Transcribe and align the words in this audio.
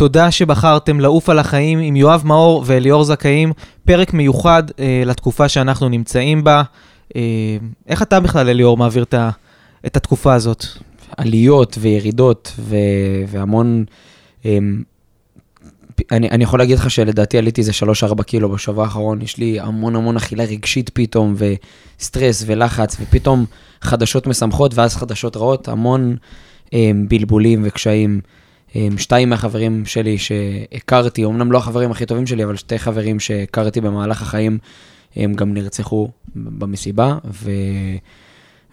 תודה 0.00 0.30
שבחרתם 0.30 1.00
לעוף 1.00 1.28
על 1.28 1.38
החיים 1.38 1.78
עם 1.78 1.96
יואב 1.96 2.22
מאור 2.24 2.62
ואליאור 2.66 3.04
זכאים, 3.04 3.52
פרק 3.84 4.12
מיוחד 4.14 4.62
אה, 4.78 5.02
לתקופה 5.06 5.48
שאנחנו 5.48 5.88
נמצאים 5.88 6.44
בה. 6.44 6.62
אה, 7.16 7.22
איך 7.86 8.02
אתה 8.02 8.20
בכלל, 8.20 8.48
אליאור, 8.48 8.76
מעביר 8.76 9.02
את, 9.02 9.14
ה, 9.14 9.30
את 9.86 9.96
התקופה 9.96 10.34
הזאת? 10.34 10.64
עליות 11.16 11.78
וירידות 11.80 12.52
ו- 12.58 12.76
והמון... 13.28 13.84
אה, 14.44 14.58
אני, 16.12 16.30
אני 16.30 16.44
יכול 16.44 16.58
להגיד 16.58 16.78
לך 16.78 16.90
שלדעתי 16.90 17.38
עליתי 17.38 17.60
איזה 17.60 17.72
3-4 18.18 18.22
קילו 18.22 18.48
בשבוע 18.48 18.84
האחרון, 18.84 19.22
יש 19.22 19.36
לי 19.36 19.60
המון 19.60 19.96
המון 19.96 20.16
אכילה 20.16 20.44
רגשית 20.44 20.90
פתאום, 20.94 21.34
וסטרס 21.36 22.44
ולחץ, 22.46 22.96
ופתאום 23.00 23.44
חדשות 23.82 24.26
משמחות 24.26 24.74
ואז 24.74 24.96
חדשות 24.96 25.36
רעות, 25.36 25.68
המון 25.68 26.16
אה, 26.74 26.90
בלבולים 27.08 27.60
וקשיים. 27.64 28.20
אה, 28.76 28.88
שתיים 28.96 29.30
מהחברים 29.30 29.86
שלי 29.86 30.18
שהכרתי, 30.18 31.24
אמנם 31.24 31.52
לא 31.52 31.58
החברים 31.58 31.90
הכי 31.90 32.06
טובים 32.06 32.26
שלי, 32.26 32.44
אבל 32.44 32.56
שתי 32.56 32.78
חברים 32.78 33.20
שהכרתי 33.20 33.80
במהלך 33.80 34.22
החיים, 34.22 34.58
הם 35.16 35.34
גם 35.34 35.54
נרצחו 35.54 36.08
במסיבה, 36.36 37.18
ו... 37.32 37.50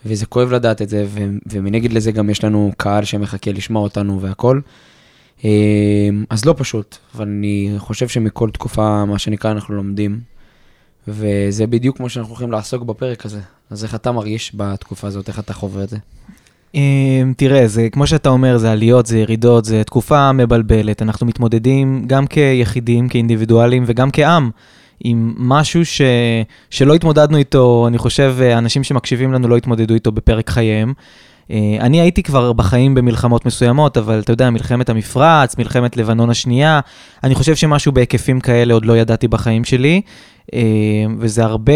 וזה 0.05 0.25
כואב 0.25 0.51
לדעת 0.51 0.81
את 0.81 0.89
זה, 0.89 1.05
ו... 1.07 1.19
ומנגד 1.45 1.93
לזה 1.93 2.11
גם 2.11 2.29
יש 2.29 2.43
לנו 2.43 2.71
קהל 2.77 3.03
שמחכה 3.03 3.51
לשמוע 3.51 3.81
אותנו 3.81 4.21
והכול. 4.21 4.61
אמ, 5.43 6.25
אז 6.29 6.45
לא 6.45 6.53
פשוט, 6.57 6.97
אבל 7.15 7.27
אני 7.27 7.73
חושב 7.77 8.07
שמכל 8.07 8.49
תקופה, 8.49 9.05
מה 9.05 9.19
שנקרא, 9.19 9.51
אנחנו 9.51 9.75
לומדים, 9.75 10.19
וזה 11.07 11.67
בדיוק 11.67 11.97
כמו 11.97 12.09
שאנחנו 12.09 12.29
הולכים 12.29 12.51
לעסוק 12.51 12.83
בפרק 12.83 13.25
הזה. 13.25 13.41
אז 13.69 13.83
איך 13.83 13.95
אתה 13.95 14.11
מרגיש 14.11 14.51
בתקופה 14.55 15.07
הזאת, 15.07 15.27
איך 15.27 15.39
אתה 15.39 15.53
חווה 15.53 15.83
את 15.83 15.89
זה? 15.89 15.97
אמ, 16.75 17.33
תראה, 17.37 17.67
זה 17.67 17.87
כמו 17.91 18.07
שאתה 18.07 18.29
אומר, 18.29 18.57
זה 18.57 18.71
עליות, 18.71 19.05
זה 19.05 19.19
ירידות, 19.19 19.65
זה 19.65 19.83
תקופה 19.83 20.31
מבלבלת. 20.31 21.01
אנחנו 21.01 21.27
מתמודדים 21.27 22.03
גם 22.07 22.27
כיחידים, 22.27 23.09
כאינדיבידואלים 23.09 23.83
וגם 23.87 24.11
כעם. 24.11 24.49
עם 25.03 25.33
משהו 25.37 25.85
ש... 25.85 26.01
שלא 26.69 26.93
התמודדנו 26.93 27.37
איתו, 27.37 27.85
אני 27.87 27.97
חושב, 27.97 28.35
אנשים 28.57 28.83
שמקשיבים 28.83 29.33
לנו 29.33 29.47
לא 29.47 29.57
התמודדו 29.57 29.93
איתו 29.93 30.11
בפרק 30.11 30.49
חייהם. 30.49 30.93
אה, 31.51 31.77
אני 31.79 32.01
הייתי 32.01 32.23
כבר 32.23 32.53
בחיים 32.53 32.95
במלחמות 32.95 33.45
מסוימות, 33.45 33.97
אבל 33.97 34.19
אתה 34.19 34.31
יודע, 34.31 34.49
מלחמת 34.49 34.89
המפרץ, 34.89 35.57
מלחמת 35.57 35.97
לבנון 35.97 36.29
השנייה, 36.29 36.79
אני 37.23 37.35
חושב 37.35 37.55
שמשהו 37.55 37.91
בהיקפים 37.91 38.39
כאלה 38.39 38.73
עוד 38.73 38.85
לא 38.85 38.97
ידעתי 38.97 39.27
בחיים 39.27 39.63
שלי. 39.63 40.01
אה, 40.53 40.59
וזה 41.19 41.43
הרבה, 41.43 41.73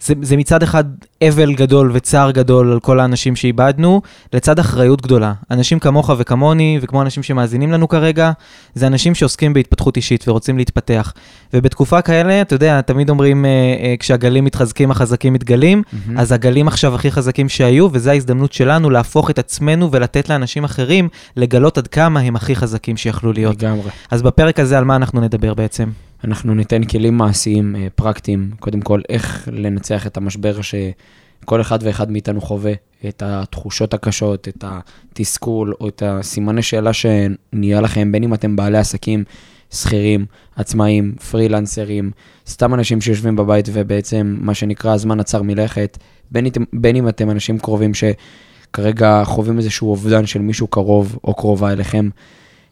זה, 0.00 0.14
זה 0.22 0.36
מצד 0.36 0.62
אחד 0.62 0.84
אבל 1.22 1.54
גדול 1.54 1.90
וצער 1.94 2.30
גדול 2.30 2.72
על 2.72 2.80
כל 2.80 3.00
האנשים 3.00 3.36
שאיבדנו, 3.36 4.02
לצד 4.32 4.58
אחריות 4.58 5.02
גדולה. 5.02 5.32
אנשים 5.50 5.78
כמוך 5.78 6.10
וכמוני, 6.18 6.78
וכמו 6.82 7.02
אנשים 7.02 7.22
שמאזינים 7.22 7.72
לנו 7.72 7.88
כרגע, 7.88 8.32
זה 8.74 8.86
אנשים 8.86 9.14
שעוסקים 9.14 9.52
בהתפתחות 9.52 9.96
אישית 9.96 10.28
ורוצים 10.28 10.58
להתפתח. 10.58 11.12
ובתקופה 11.54 12.02
כאלה, 12.02 12.40
אתה 12.40 12.54
יודע, 12.54 12.80
תמיד 12.80 13.10
אומרים, 13.10 13.44
אה, 13.44 13.50
אה, 13.50 13.94
כשהגלים 13.98 14.44
מתחזקים, 14.44 14.90
החזקים 14.90 15.32
מתגלים, 15.32 15.82
mm-hmm. 15.86 16.10
אז 16.16 16.32
הגלים 16.32 16.68
עכשיו 16.68 16.94
הכי 16.94 17.10
חזקים 17.10 17.48
שהיו, 17.48 17.88
וזו 17.92 18.10
ההזדמנות 18.10 18.52
שלנו 18.52 18.90
להפוך 18.90 19.30
את 19.30 19.38
עצמנו 19.38 19.92
ולתת 19.92 20.28
לאנשים 20.28 20.64
אחרים 20.64 21.08
לגלות 21.36 21.78
עד 21.78 21.86
כמה 21.86 22.20
הם 22.20 22.36
הכי 22.36 22.56
חזקים 22.56 22.96
שיכלו 22.96 23.32
להיות. 23.32 23.62
לגמרי. 23.62 23.90
אז 24.10 24.22
בפרק 24.22 24.60
הזה, 24.60 24.78
על 24.78 24.84
מה 24.84 24.96
אנחנו 24.96 25.20
נדבר 25.20 25.54
בעצם? 25.54 26.07
אנחנו 26.24 26.54
ניתן 26.54 26.84
כלים 26.84 27.16
מעשיים, 27.16 27.76
אה, 27.76 27.86
פרקטיים, 27.94 28.50
קודם 28.60 28.80
כל, 28.80 29.00
איך 29.08 29.48
לנצח 29.52 30.06
את 30.06 30.16
המשבר 30.16 30.58
שכל 30.62 31.60
אחד 31.60 31.78
ואחד 31.82 32.10
מאיתנו 32.10 32.40
חווה, 32.40 32.72
את 33.08 33.22
התחושות 33.26 33.94
הקשות, 33.94 34.48
את 34.48 34.64
התסכול, 34.64 35.74
או 35.80 35.88
את 35.88 36.02
הסימני 36.06 36.62
שאלה 36.62 36.90
שנהיה 36.92 37.80
לכם, 37.80 38.12
בין 38.12 38.22
אם 38.22 38.34
אתם 38.34 38.56
בעלי 38.56 38.78
עסקים, 38.78 39.24
שכירים, 39.72 40.26
עצמאים, 40.56 41.14
פרילנסרים, 41.30 42.10
סתם 42.46 42.74
אנשים 42.74 43.00
שיושבים 43.00 43.36
בבית 43.36 43.68
ובעצם, 43.72 44.36
מה 44.40 44.54
שנקרא, 44.54 44.92
הזמן 44.92 45.20
עצר 45.20 45.42
מלכת, 45.42 45.98
בין, 46.30 46.46
בין 46.72 46.96
אם 46.96 47.08
אתם 47.08 47.30
אנשים 47.30 47.58
קרובים 47.58 47.92
שכרגע 47.94 49.22
חווים 49.24 49.58
איזשהו 49.58 49.90
אובדן 49.90 50.26
של 50.26 50.40
מישהו 50.40 50.66
קרוב 50.66 51.18
או 51.24 51.34
קרובה 51.34 51.72
אליכם. 51.72 52.08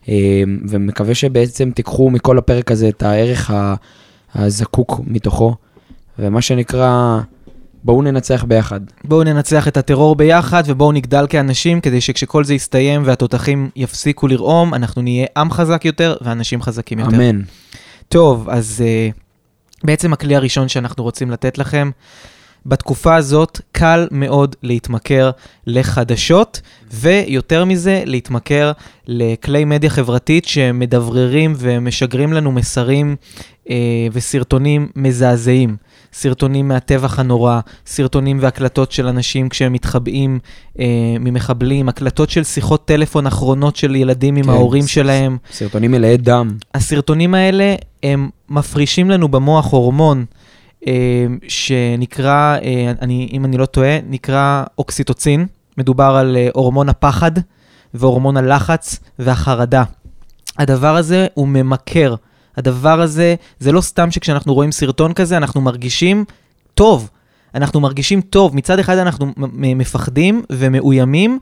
אמ, 0.08 0.58
ומקווה 0.68 1.14
שבעצם 1.14 1.70
תיקחו 1.70 2.10
מכל 2.10 2.38
הפרק 2.38 2.70
הזה 2.70 2.88
את 2.88 3.02
הערך 3.02 3.50
הזקוק 4.34 5.00
מתוכו, 5.06 5.54
ומה 6.18 6.42
שנקרא, 6.42 7.20
בואו 7.84 8.02
ננצח 8.02 8.44
ביחד. 8.44 8.80
בואו 9.04 9.24
ננצח 9.24 9.68
את 9.68 9.76
הטרור 9.76 10.16
ביחד 10.16 10.62
ובואו 10.66 10.92
נגדל 10.92 11.26
כאנשים, 11.28 11.80
כדי 11.80 12.00
שכשכל 12.00 12.44
זה 12.44 12.54
יסתיים 12.54 13.02
והתותחים 13.04 13.70
יפסיקו 13.76 14.28
לרעום, 14.28 14.74
אנחנו 14.74 15.02
נהיה 15.02 15.26
עם 15.36 15.50
חזק 15.50 15.84
יותר 15.84 16.16
ואנשים 16.20 16.62
חזקים 16.62 16.98
יותר. 16.98 17.16
אמן. 17.16 17.40
טוב, 18.08 18.48
אז 18.50 18.84
uh, 18.84 19.16
בעצם 19.84 20.12
הכלי 20.12 20.36
הראשון 20.36 20.68
שאנחנו 20.68 21.04
רוצים 21.04 21.30
לתת 21.30 21.58
לכם, 21.58 21.90
בתקופה 22.66 23.16
הזאת 23.16 23.60
קל 23.72 24.08
מאוד 24.10 24.56
להתמכר 24.62 25.30
לחדשות, 25.66 26.60
ויותר 26.92 27.64
מזה, 27.64 28.02
להתמכר 28.06 28.72
לכלי 29.06 29.64
מדיה 29.64 29.90
חברתית 29.90 30.44
שמדבררים 30.44 31.54
ומשגרים 31.58 32.32
לנו 32.32 32.52
מסרים 32.52 33.16
אה, 33.70 33.76
וסרטונים 34.12 34.88
מזעזעים. 34.96 35.76
סרטונים 36.12 36.68
מהטבח 36.68 37.18
הנורא, 37.18 37.60
סרטונים 37.86 38.38
והקלטות 38.40 38.92
של 38.92 39.06
אנשים 39.06 39.48
כשהם 39.48 39.72
מתחבאים 39.72 40.38
אה, 40.78 40.84
ממחבלים, 41.20 41.88
הקלטות 41.88 42.30
של 42.30 42.44
שיחות 42.44 42.84
טלפון 42.84 43.26
אחרונות 43.26 43.76
של 43.76 43.96
ילדים 43.96 44.34
כן, 44.34 44.44
עם 44.44 44.50
ההורים 44.50 44.86
שלהם. 44.86 45.36
סרטונים 45.52 45.90
מלאי 45.90 46.16
דם. 46.16 46.56
הסרטונים 46.74 47.34
האלה, 47.34 47.74
הם 48.02 48.28
מפרישים 48.48 49.10
לנו 49.10 49.28
במוח 49.28 49.72
הורמון 49.72 50.24
שנקרא, 51.48 52.56
אה, 52.62 52.92
אני, 53.02 53.28
אם 53.32 53.44
אני 53.44 53.56
לא 53.56 53.66
טועה, 53.66 53.98
נקרא 54.08 54.64
אוקסיטוצין. 54.78 55.46
מדובר 55.78 56.04
על 56.04 56.36
אה, 56.36 56.48
הורמון 56.54 56.88
הפחד 56.88 57.32
והורמון 57.94 58.36
הלחץ 58.36 58.98
והחרדה. 59.18 59.84
הדבר 60.58 60.96
הזה 60.96 61.26
הוא 61.34 61.48
ממכר. 61.48 62.14
הדבר 62.56 63.00
הזה, 63.00 63.34
זה 63.58 63.72
לא 63.72 63.80
סתם 63.80 64.10
שכשאנחנו 64.10 64.54
רואים 64.54 64.72
סרטון 64.72 65.12
כזה, 65.12 65.36
אנחנו 65.36 65.60
מרגישים 65.60 66.24
טוב. 66.74 67.10
אנחנו 67.54 67.80
מרגישים 67.80 68.20
טוב. 68.20 68.56
מצד 68.56 68.78
אחד 68.78 68.96
אנחנו 68.96 69.32
מפחדים 69.56 70.42
ומאוימים, 70.50 71.38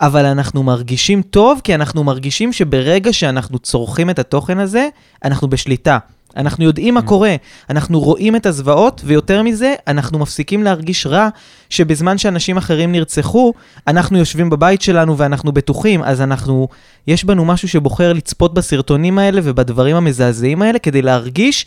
אבל 0.00 0.24
אנחנו 0.24 0.62
מרגישים 0.62 1.22
טוב 1.22 1.60
כי 1.64 1.74
אנחנו 1.74 2.04
מרגישים 2.04 2.52
שברגע 2.52 3.12
שאנחנו 3.12 3.58
צורכים 3.58 4.10
את 4.10 4.18
התוכן 4.18 4.58
הזה, 4.58 4.88
אנחנו 5.24 5.48
בשליטה. 5.48 5.98
אנחנו 6.36 6.64
יודעים 6.64 6.94
מה 6.94 7.00
mm. 7.00 7.04
קורה, 7.04 7.36
אנחנו 7.70 8.00
רואים 8.00 8.36
את 8.36 8.46
הזוועות, 8.46 9.02
ויותר 9.04 9.42
מזה, 9.42 9.74
אנחנו 9.86 10.18
מפסיקים 10.18 10.62
להרגיש 10.62 11.06
רע 11.06 11.28
שבזמן 11.70 12.18
שאנשים 12.18 12.56
אחרים 12.56 12.92
נרצחו, 12.92 13.52
אנחנו 13.86 14.18
יושבים 14.18 14.50
בבית 14.50 14.82
שלנו 14.82 15.18
ואנחנו 15.18 15.52
בטוחים, 15.52 16.02
אז 16.02 16.20
אנחנו, 16.20 16.68
יש 17.06 17.24
בנו 17.24 17.44
משהו 17.44 17.68
שבוחר 17.68 18.12
לצפות 18.12 18.54
בסרטונים 18.54 19.18
האלה 19.18 19.40
ובדברים 19.44 19.96
המזעזעים 19.96 20.62
האלה 20.62 20.78
כדי 20.78 21.02
להרגיש 21.02 21.66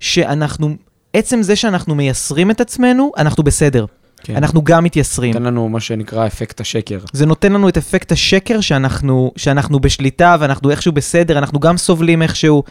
שאנחנו, 0.00 0.76
עצם 1.12 1.42
זה 1.42 1.56
שאנחנו 1.56 1.94
מייסרים 1.94 2.50
את 2.50 2.60
עצמנו, 2.60 3.12
אנחנו 3.18 3.42
בסדר. 3.42 3.86
כן. 4.22 4.36
אנחנו 4.36 4.64
גם 4.64 4.84
מתייסרים. 4.84 5.32
נותן 5.32 5.44
לנו 5.44 5.68
מה 5.68 5.80
שנקרא 5.80 6.26
אפקט 6.26 6.60
השקר. 6.60 6.98
זה 7.12 7.26
נותן 7.26 7.52
לנו 7.52 7.68
את 7.68 7.76
אפקט 7.76 8.12
השקר 8.12 8.60
שאנחנו, 8.60 9.32
שאנחנו 9.36 9.80
בשליטה 9.80 10.36
ואנחנו 10.40 10.70
איכשהו 10.70 10.92
בסדר, 10.92 11.38
אנחנו 11.38 11.60
גם 11.60 11.76
סובלים 11.76 12.22
איכשהו. 12.22 12.62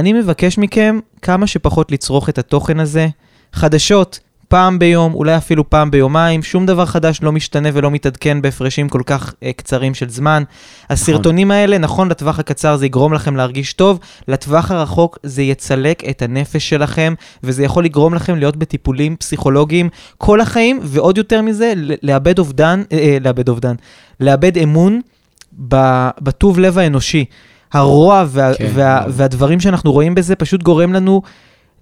אני 0.00 0.12
מבקש 0.12 0.58
מכם 0.58 0.98
כמה 1.22 1.46
שפחות 1.46 1.92
לצרוך 1.92 2.28
את 2.28 2.38
התוכן 2.38 2.80
הזה. 2.80 3.08
חדשות, 3.52 4.20
פעם 4.48 4.78
ביום, 4.78 5.14
אולי 5.14 5.36
אפילו 5.36 5.70
פעם 5.70 5.90
ביומיים, 5.90 6.42
שום 6.42 6.66
דבר 6.66 6.86
חדש 6.86 7.22
לא 7.22 7.32
משתנה 7.32 7.68
ולא 7.72 7.90
מתעדכן 7.90 8.42
בהפרשים 8.42 8.88
כל 8.88 9.02
כך 9.06 9.30
uh, 9.30 9.52
קצרים 9.56 9.94
של 9.94 10.08
זמן. 10.08 10.42
הסרטונים 10.90 11.48
נכון. 11.48 11.58
האלה, 11.58 11.78
נכון, 11.78 12.08
לטווח 12.08 12.38
הקצר 12.38 12.76
זה 12.76 12.86
יגרום 12.86 13.12
לכם 13.12 13.36
להרגיש 13.36 13.72
טוב, 13.72 13.98
לטווח 14.28 14.70
הרחוק 14.70 15.18
זה 15.22 15.42
יצלק 15.42 16.08
את 16.10 16.22
הנפש 16.22 16.68
שלכם, 16.68 17.14
וזה 17.42 17.64
יכול 17.64 17.84
לגרום 17.84 18.14
לכם 18.14 18.36
להיות 18.36 18.56
בטיפולים 18.56 19.16
פסיכולוגיים 19.16 19.88
כל 20.18 20.40
החיים, 20.40 20.80
ועוד 20.82 21.18
יותר 21.18 21.42
מזה, 21.42 21.72
לאבד 22.02 22.38
אובדן, 22.38 22.82
אה, 22.92 22.98
אה, 22.98 23.16
לאבד 23.20 23.48
אובדן, 23.48 23.74
לאבד 24.20 24.58
אמון 24.58 25.00
בטוב 26.20 26.58
לב 26.58 26.78
האנושי. 26.78 27.24
הרוע 27.72 28.24
וה, 28.28 28.54
כן, 28.54 28.68
וה, 28.74 29.00
כן. 29.04 29.10
והדברים 29.12 29.60
שאנחנו 29.60 29.92
רואים 29.92 30.14
בזה 30.14 30.34
פשוט 30.34 30.62
גורם 30.62 30.92
לנו 30.92 31.22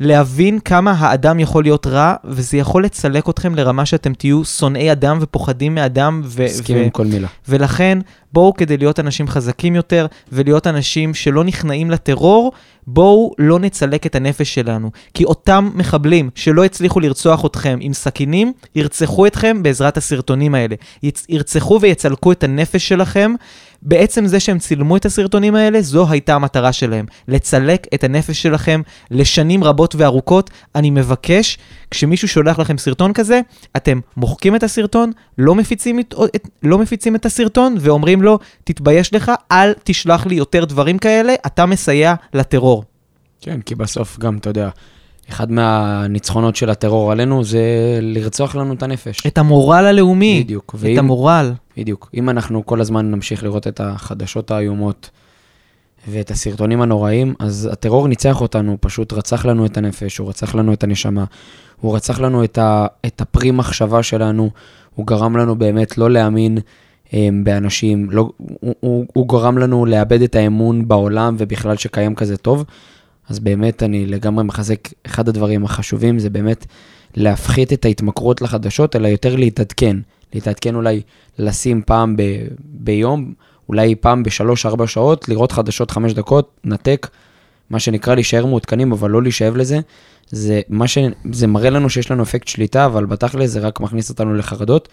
להבין 0.01 0.59
כמה 0.61 0.91
האדם 0.99 1.41
יכול 1.41 1.63
להיות 1.65 1.87
רע, 1.87 2.15
וזה 2.25 2.57
יכול 2.57 2.85
לצלק 2.85 3.29
אתכם 3.29 3.55
לרמה 3.55 3.87
שאתם 3.87 4.15
תהיו 4.15 4.45
שונאי 4.45 4.93
אדם 4.93 5.19
ופוחדים 5.21 5.75
מאדם. 5.75 6.23
ו- 6.25 6.45
מסכים 6.45 6.77
ו- 6.77 6.81
עם 6.83 6.91
כל 6.91 7.07
מילה. 7.07 7.29
ולכן, 7.49 7.99
בואו 8.33 8.55
כדי 8.55 8.77
להיות 8.77 9.01
אנשים 9.01 9.29
חזקים 9.29 9.75
יותר, 9.75 10.07
ולהיות 10.33 10.67
אנשים 10.67 11.15
שלא 11.15 11.45
נכנעים 11.45 11.91
לטרור, 11.91 12.53
בואו 12.87 13.33
לא 13.39 13.59
נצלק 13.59 14.07
את 14.07 14.15
הנפש 14.15 14.55
שלנו. 14.55 14.91
כי 15.15 15.25
אותם 15.25 15.71
מחבלים 15.75 16.31
שלא 16.35 16.65
הצליחו 16.65 17.01
לרצוח 17.01 17.45
אתכם 17.47 17.79
עם 17.81 17.93
סכינים, 17.93 18.53
ירצחו 18.75 19.27
אתכם 19.27 19.63
בעזרת 19.63 19.97
הסרטונים 19.97 20.55
האלה. 20.55 20.75
יצ- 21.03 21.27
ירצחו 21.29 21.79
ויצלקו 21.81 22.33
את 22.33 22.45
הנפש 22.45 22.89
שלכם 22.89 23.35
בעצם 23.83 24.27
זה 24.27 24.41
שהם 24.41 24.59
צילמו 24.59 24.97
את 24.97 25.07
הסרטונים 25.07 25.55
האלה, 25.55 25.83
זו 25.83 26.11
הייתה 26.11 26.35
המטרה 26.35 26.73
שלהם. 26.73 27.07
לצלק 27.29 27.87
את 27.95 28.05
הנפש 28.05 28.43
שלכם 28.43 28.81
לשנים 29.11 29.65
רבות 29.65 29.95
וארוכות. 29.95 30.51
אני 30.75 30.91
מבקש, 30.91 31.59
כשמישהו 31.91 32.29
שולח 32.29 32.59
לכם 32.59 32.79
סרטון 32.79 33.13
כזה, 33.13 33.41
אתם 33.77 34.01
מוחקים 34.17 34.57
את 34.57 34.63
הסרטון, 34.63 35.13
לא 35.39 35.55
מפיצים 35.55 36.01
את, 36.01 36.15
את, 36.37 36.49
לא 36.63 36.79
מפיצים 36.79 37.17
את 37.17 37.27
הסרטון, 37.27 37.77
ואומרים 37.81 38.23
לו, 38.23 38.39
תתבייש 38.65 39.15
לך, 39.15 39.33
אל 39.53 39.73
תשלח 39.85 40.27
לי 40.27 40.35
יותר 40.35 40.65
דברים 40.65 40.99
כאלה, 40.99 41.35
אתה 41.47 41.67
מסייע 41.67 42.15
לטרור. 42.35 42.85
כן, 43.41 43.61
כי 43.61 43.75
בסוף 43.75 44.19
גם, 44.19 44.37
אתה 44.37 44.51
יודע, 44.51 44.69
אחד 45.31 45.53
מהניצחונות 45.53 46.57
של 46.57 46.71
הטרור 46.71 47.13
עלינו 47.13 47.45
זה 47.45 47.61
לרצוח 48.01 48.57
לנו 48.57 48.73
את 48.73 48.83
הנפש. 48.83 49.27
את 49.27 49.39
המורל 49.39 49.85
הלאומי. 49.85 50.43
בדיוק. 50.45 50.75
את 50.75 50.81
ואם, 50.83 50.99
המורל. 50.99 51.53
בדיוק. 51.77 52.11
אם 52.15 52.31
אנחנו 52.31 52.67
כל 52.67 52.81
הזמן 52.81 53.11
נמשיך 53.11 53.43
לראות 53.43 53.67
את 53.67 53.81
החדשות 53.81 54.51
האיומות 54.51 55.11
ואת 56.09 56.31
הסרטונים 56.31 56.83
הנוראים, 56.83 57.35
אז 57.39 57.69
הטרור 57.73 58.09
ניצח 58.09 58.41
אותנו, 58.41 58.77
פשוט 58.81 59.13
רצח 59.13 59.47
לנו 59.47 59.67
את 59.67 59.77
הנפש, 59.77 60.19
הוא 60.19 60.29
רצח 60.29 60.55
לנו 60.55 60.73
את 60.73 60.85
הנשמה, 60.85 61.25
הוא 61.81 61.97
רצח 61.97 62.21
לנו 62.21 62.45
את, 62.45 62.59
ה, 62.59 62.87
את 63.07 63.21
הפרי 63.21 63.51
מחשבה 63.51 64.03
שלנו, 64.03 64.51
הוא 64.95 65.07
גרם 65.07 65.37
לנו 65.37 65.57
באמת 65.57 65.99
לא 65.99 66.11
להאמין 66.11 66.59
הם, 66.59 66.63
אמ, 67.13 67.45
באנשים, 67.45 68.11
לא, 68.11 68.31
הוא, 68.61 68.75
הוא, 68.81 69.07
הוא 69.13 69.29
גרם 69.29 69.59
לנו 69.59 69.87
לאבד 69.87 70.23
את 70.23 70.37
האמון 70.37 70.89
בעולם 70.89 71.37
ובכלל 71.39 71.77
שקיים 71.77 72.15
כזה 72.15 72.37
טוב. 72.37 72.65
אז 73.29 73.39
באמת 73.39 73.83
אני 73.83 74.07
לגמרי 74.07 74.45
מחזק, 74.45 74.89
אחד 75.07 75.29
הדברים 75.29 75.65
החשובים 75.65 76.19
זה 76.19 76.31
באמת 76.31 76.67
להפחית 77.17 77.73
את 77.73 77.85
ההתמכרות 77.85 78.43
לחדשות, 78.43 78.97
אלא 78.97 79.09
יותר 79.09 79.37
להתעדכן. 79.37 79.97
להתעדכן 80.35 80.75
אולי 80.75 81.03
לשים 81.39 81.83
פעם 81.87 82.17
ב, 82.17 82.23
ביום, 82.59 83.33
אולי 83.69 83.95
פעם 83.95 84.23
בשלוש-ארבע 84.23 84.87
שעות, 84.87 85.29
לראות 85.29 85.53
חדשות 85.53 85.91
חמש 85.91 86.13
דקות, 86.13 86.51
נתק, 86.65 87.09
מה 87.71 87.81
שנקרא 87.81 88.15
להישאר 88.15 88.47
מעודכנים, 88.47 88.93
אבל 88.93 89.11
לא 89.11 89.23
להישאב 89.23 89.57
לזה. 89.57 89.81
זה, 90.31 90.61
ש... 90.87 90.99
זה 91.33 91.47
מראה 91.47 91.71
לנו 91.71 91.91
שיש 91.91 92.11
לנו 92.11 92.23
אפקט 92.23 92.49
שליטה, 92.49 92.87
אבל 92.87 93.07
בתכל'ס 93.07 93.51
זה 93.51 93.61
רק 93.61 93.81
מכניס 93.81 94.11
אותנו 94.11 94.35
לחרדות, 94.35 94.89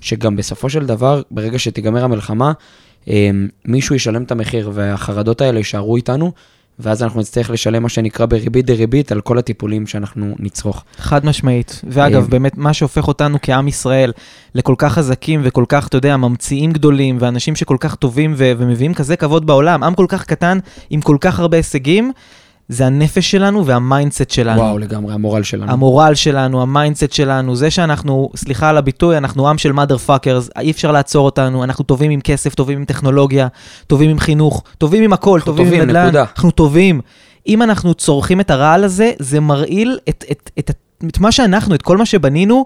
שגם 0.00 0.36
בסופו 0.36 0.70
של 0.70 0.86
דבר, 0.86 1.22
ברגע 1.30 1.58
שתיגמר 1.58 2.04
המלחמה, 2.04 2.52
אמ, 3.08 3.48
מישהו 3.64 3.94
ישלם 3.94 4.22
את 4.22 4.30
המחיר, 4.32 4.70
והחרדות 4.74 5.40
האלה 5.40 5.58
יישארו 5.58 5.96
איתנו, 5.96 6.32
ואז 6.78 7.02
אנחנו 7.02 7.20
נצטרך 7.20 7.50
לשלם 7.50 7.82
מה 7.82 7.88
שנקרא 7.88 8.26
בריבית 8.26 8.66
דריבית 8.66 9.12
על 9.12 9.20
כל 9.20 9.38
הטיפולים 9.38 9.86
שאנחנו 9.86 10.34
נצרוך. 10.38 10.84
חד 10.98 11.26
משמעית. 11.26 11.82
ואגב, 11.88 12.22
אה, 12.22 12.28
באמת, 12.28 12.58
מה 12.58 12.72
שהופך 12.72 13.08
אותנו 13.08 13.38
כעם 13.42 13.68
ישראל 13.68 14.12
לכל 14.54 14.74
כך 14.78 14.92
חזקים 14.92 15.40
וכל 15.44 15.64
כך, 15.68 15.88
אתה 15.88 15.96
יודע, 15.96 16.16
ממציאים 16.16 16.72
גדולים, 16.72 17.16
ואנשים 17.20 17.56
שכל 17.56 17.76
כך 17.80 17.94
טובים 17.94 18.34
ו- 18.36 18.52
ומביאים 18.58 18.94
כזה 18.94 19.16
כבוד 19.16 19.46
בעולם, 19.46 19.82
עם 19.82 19.94
כל 19.94 20.06
כך 20.08 20.24
קטן 20.24 20.58
עם 20.90 21.00
כל 21.00 21.16
כך 21.20 21.40
הרבה 21.40 21.56
הישגים, 21.56 22.12
זה 22.68 22.86
הנפש 22.86 23.30
שלנו 23.30 23.66
וה 23.66 23.80
mindset 23.80 24.30
שלנו. 24.30 24.60
וואו, 24.60 24.78
לגמרי, 24.78 25.14
המורל 25.14 25.42
שלנו. 25.42 25.72
המורל 25.72 26.14
שלנו, 26.14 26.62
ה 26.62 26.68
mindset 26.68 27.12
שלנו, 27.12 27.56
זה 27.56 27.70
שאנחנו, 27.70 28.30
סליחה 28.36 28.68
על 28.68 28.76
הביטוי, 28.76 29.16
אנחנו 29.16 29.48
עם 29.48 29.58
של 29.58 29.72
mother 29.72 30.08
fuckers, 30.08 30.60
אי 30.60 30.70
אפשר 30.70 30.92
לעצור 30.92 31.24
אותנו, 31.24 31.64
אנחנו 31.64 31.84
טובים 31.84 32.10
עם 32.10 32.20
כסף, 32.20 32.54
טובים 32.54 32.78
עם 32.78 32.84
טכנולוגיה, 32.84 33.48
טובים 33.86 34.10
עם 34.10 34.18
חינוך, 34.18 34.62
טובים 34.78 35.02
עם 35.02 35.12
הכל, 35.12 35.40
טובים, 35.44 35.64
טובים 35.64 35.80
עם 35.80 35.88
נדל"ן. 35.88 36.16
אנחנו 36.16 36.50
טובים. 36.50 37.00
אם 37.46 37.62
אנחנו 37.62 37.94
צורכים 37.94 38.40
את 38.40 38.50
הרעל 38.50 38.84
הזה, 38.84 39.12
זה 39.18 39.40
מרעיל 39.40 39.98
את, 40.08 40.24
את, 40.30 40.50
את, 40.58 40.70
את, 40.70 40.76
את 41.06 41.18
מה 41.18 41.32
שאנחנו, 41.32 41.74
את 41.74 41.82
כל 41.82 41.96
מה 41.96 42.06
שבנינו, 42.06 42.64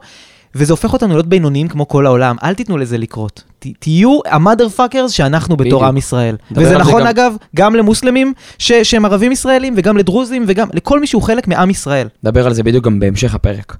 וזה 0.55 0.73
הופך 0.73 0.93
אותנו 0.93 1.15
להיות 1.15 1.27
בינוניים 1.27 1.69
כמו 1.69 1.89
כל 1.89 2.07
העולם. 2.07 2.37
אל 2.43 2.55
תיתנו 2.55 2.79
לזה 2.79 2.99
לקרות. 2.99 3.43
ת, 3.59 3.67
תהיו 3.79 4.19
ה 4.27 4.69
motherfuckers 4.69 5.11
שאנחנו 5.11 5.57
בתור 5.57 5.85
עם 5.85 5.97
ישראל. 5.97 6.37
וזה 6.53 6.79
נכון, 6.79 7.01
גם... 7.01 7.07
אגב, 7.07 7.35
גם 7.57 7.75
למוסלמים 7.75 8.33
ש, 8.59 8.73
שהם 8.73 9.05
ערבים 9.05 9.33
ישראלים, 9.33 9.75
וגם 9.77 9.97
לדרוזים, 9.97 10.45
וגם 10.49 10.69
לכל 10.73 11.01
מי 11.01 11.07
שהוא 11.07 11.23
חלק 11.23 11.49
מעם 11.49 11.71
ישראל. 11.71 12.09
נדבר 12.23 12.47
על 12.47 12.55
זה 12.55 12.63
בדיוק 12.63 12.85
גם 12.85 13.01
בהמשך 13.01 13.35
הפרק. 13.35 13.77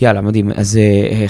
יאללה, 0.00 0.20
מדהים. 0.20 0.50
אז 0.56 0.76
אה, 0.76 1.26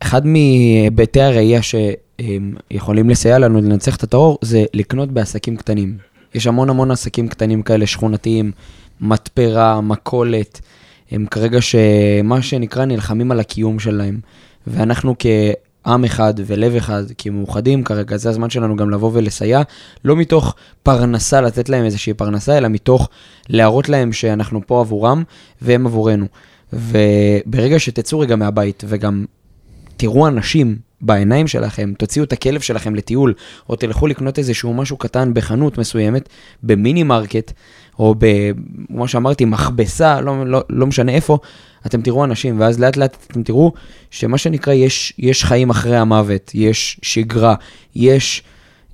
אחד 0.00 0.26
מהיבטי 0.26 1.20
הראייה 1.20 1.60
שיכולים 1.62 3.10
לסייע 3.10 3.38
לנו 3.38 3.60
לנצח 3.60 3.96
את 3.96 4.02
הטרור, 4.02 4.38
זה 4.42 4.64
לקנות 4.74 5.12
בעסקים 5.12 5.56
קטנים. 5.56 5.96
יש 6.34 6.46
המון 6.46 6.70
המון 6.70 6.90
עסקים 6.90 7.28
קטנים 7.28 7.62
כאלה, 7.62 7.86
שכונתיים, 7.86 8.52
מתפרה, 9.00 9.80
מכולת. 9.80 10.60
הם 11.10 11.26
כרגע 11.30 11.58
שמה 11.60 12.42
שנקרא 12.42 12.84
נלחמים 12.84 13.32
על 13.32 13.40
הקיום 13.40 13.78
שלהם. 13.78 14.20
ואנחנו 14.66 15.14
כעם 15.18 16.04
אחד 16.04 16.34
ולב 16.46 16.74
אחד, 16.74 17.02
כמאוחדים 17.18 17.84
כרגע, 17.84 18.16
זה 18.16 18.28
הזמן 18.28 18.50
שלנו 18.50 18.76
גם 18.76 18.90
לבוא 18.90 19.10
ולסייע, 19.14 19.62
לא 20.04 20.16
מתוך 20.16 20.54
פרנסה, 20.82 21.40
לתת 21.40 21.68
להם 21.68 21.84
איזושהי 21.84 22.14
פרנסה, 22.14 22.58
אלא 22.58 22.68
מתוך 22.68 23.08
להראות 23.48 23.88
להם 23.88 24.12
שאנחנו 24.12 24.60
פה 24.66 24.80
עבורם 24.80 25.22
והם 25.62 25.86
עבורנו. 25.86 26.26
וברגע 26.72 27.78
שתצאו 27.78 28.18
רגע 28.18 28.36
מהבית 28.36 28.84
וגם 28.86 29.24
תראו 29.96 30.28
אנשים 30.28 30.85
בעיניים 31.00 31.46
שלכם, 31.46 31.92
תוציאו 31.98 32.24
את 32.24 32.32
הכלב 32.32 32.60
שלכם 32.60 32.94
לטיול, 32.94 33.34
או 33.68 33.76
תלכו 33.76 34.06
לקנות 34.06 34.38
איזשהו 34.38 34.74
משהו 34.74 34.96
קטן 34.96 35.34
בחנות 35.34 35.78
מסוימת, 35.78 36.28
במינימרקט, 36.62 37.52
או 37.98 38.14
כמו 38.88 39.08
שאמרתי, 39.08 39.44
מכבסה, 39.44 40.20
לא, 40.20 40.46
לא, 40.46 40.62
לא 40.70 40.86
משנה 40.86 41.12
איפה, 41.12 41.38
אתם 41.86 42.02
תראו 42.02 42.24
אנשים, 42.24 42.60
ואז 42.60 42.80
לאט 42.80 42.96
לאט 42.96 43.26
אתם 43.30 43.42
תראו 43.42 43.72
שמה 44.10 44.38
שנקרא, 44.38 44.72
יש, 44.72 45.12
יש 45.18 45.44
חיים 45.44 45.70
אחרי 45.70 45.96
המוות, 45.96 46.50
יש 46.54 47.00
שגרה, 47.02 47.54
יש, 47.94 48.42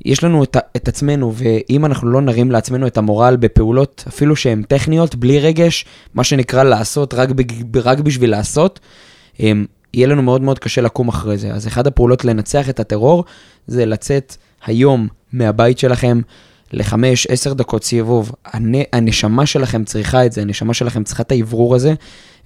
יש 0.05 0.25
לנו 0.25 0.45
את, 0.45 0.57
את 0.77 0.89
עצמנו, 0.89 1.33
ואם 1.35 1.87
אנחנו 1.87 2.09
לא 2.09 2.21
נרים 2.21 2.51
לעצמנו 2.51 2.87
את 2.87 2.99
המורל 2.99 3.37
בפעולות, 3.37 4.05
אפילו 4.09 4.37
שהן 4.37 4.63
טכניות, 4.63 5.15
בלי 5.15 5.41
רגש, 5.41 5.85
מה 6.15 6.25
שנקרא 6.25 6.63
לעשות 6.63 7.15
רק, 7.15 7.29
רק 7.75 7.99
בשביל 7.99 8.31
לעשות, 8.31 8.81
הם, 9.39 9.67
יהיה 9.95 10.07
לנו 10.07 10.23
מאוד 10.23 10.43
מאוד 10.43 10.59
קשה 10.59 10.81
לקום 10.81 11.09
אחרי 11.09 11.39
זה. 11.39 11.53
אז 11.53 11.67
אחת 11.67 11.87
הפעולות 11.87 12.25
לנצח 12.25 12.69
את 12.69 12.81
הטרור, 12.81 13.25
זה 13.67 13.87
לצאת 13.87 14.37
היום 14.67 15.09
מהבית 15.33 15.79
שלכם, 15.79 16.21
לחמש, 16.73 17.27
עשר 17.27 17.53
דקות 17.53 17.85
סיבוב. 17.85 18.33
הנשמה 18.93 19.47
שלכם 19.47 19.85
צריכה 19.85 20.27
את 20.27 20.33
זה, 20.33 20.41
הנשמה 20.41 20.75
שלכם 20.75 21.05
צריכה 21.05 21.23
את 21.23 21.33
האוורור 21.33 21.75
הזה, 21.75 21.95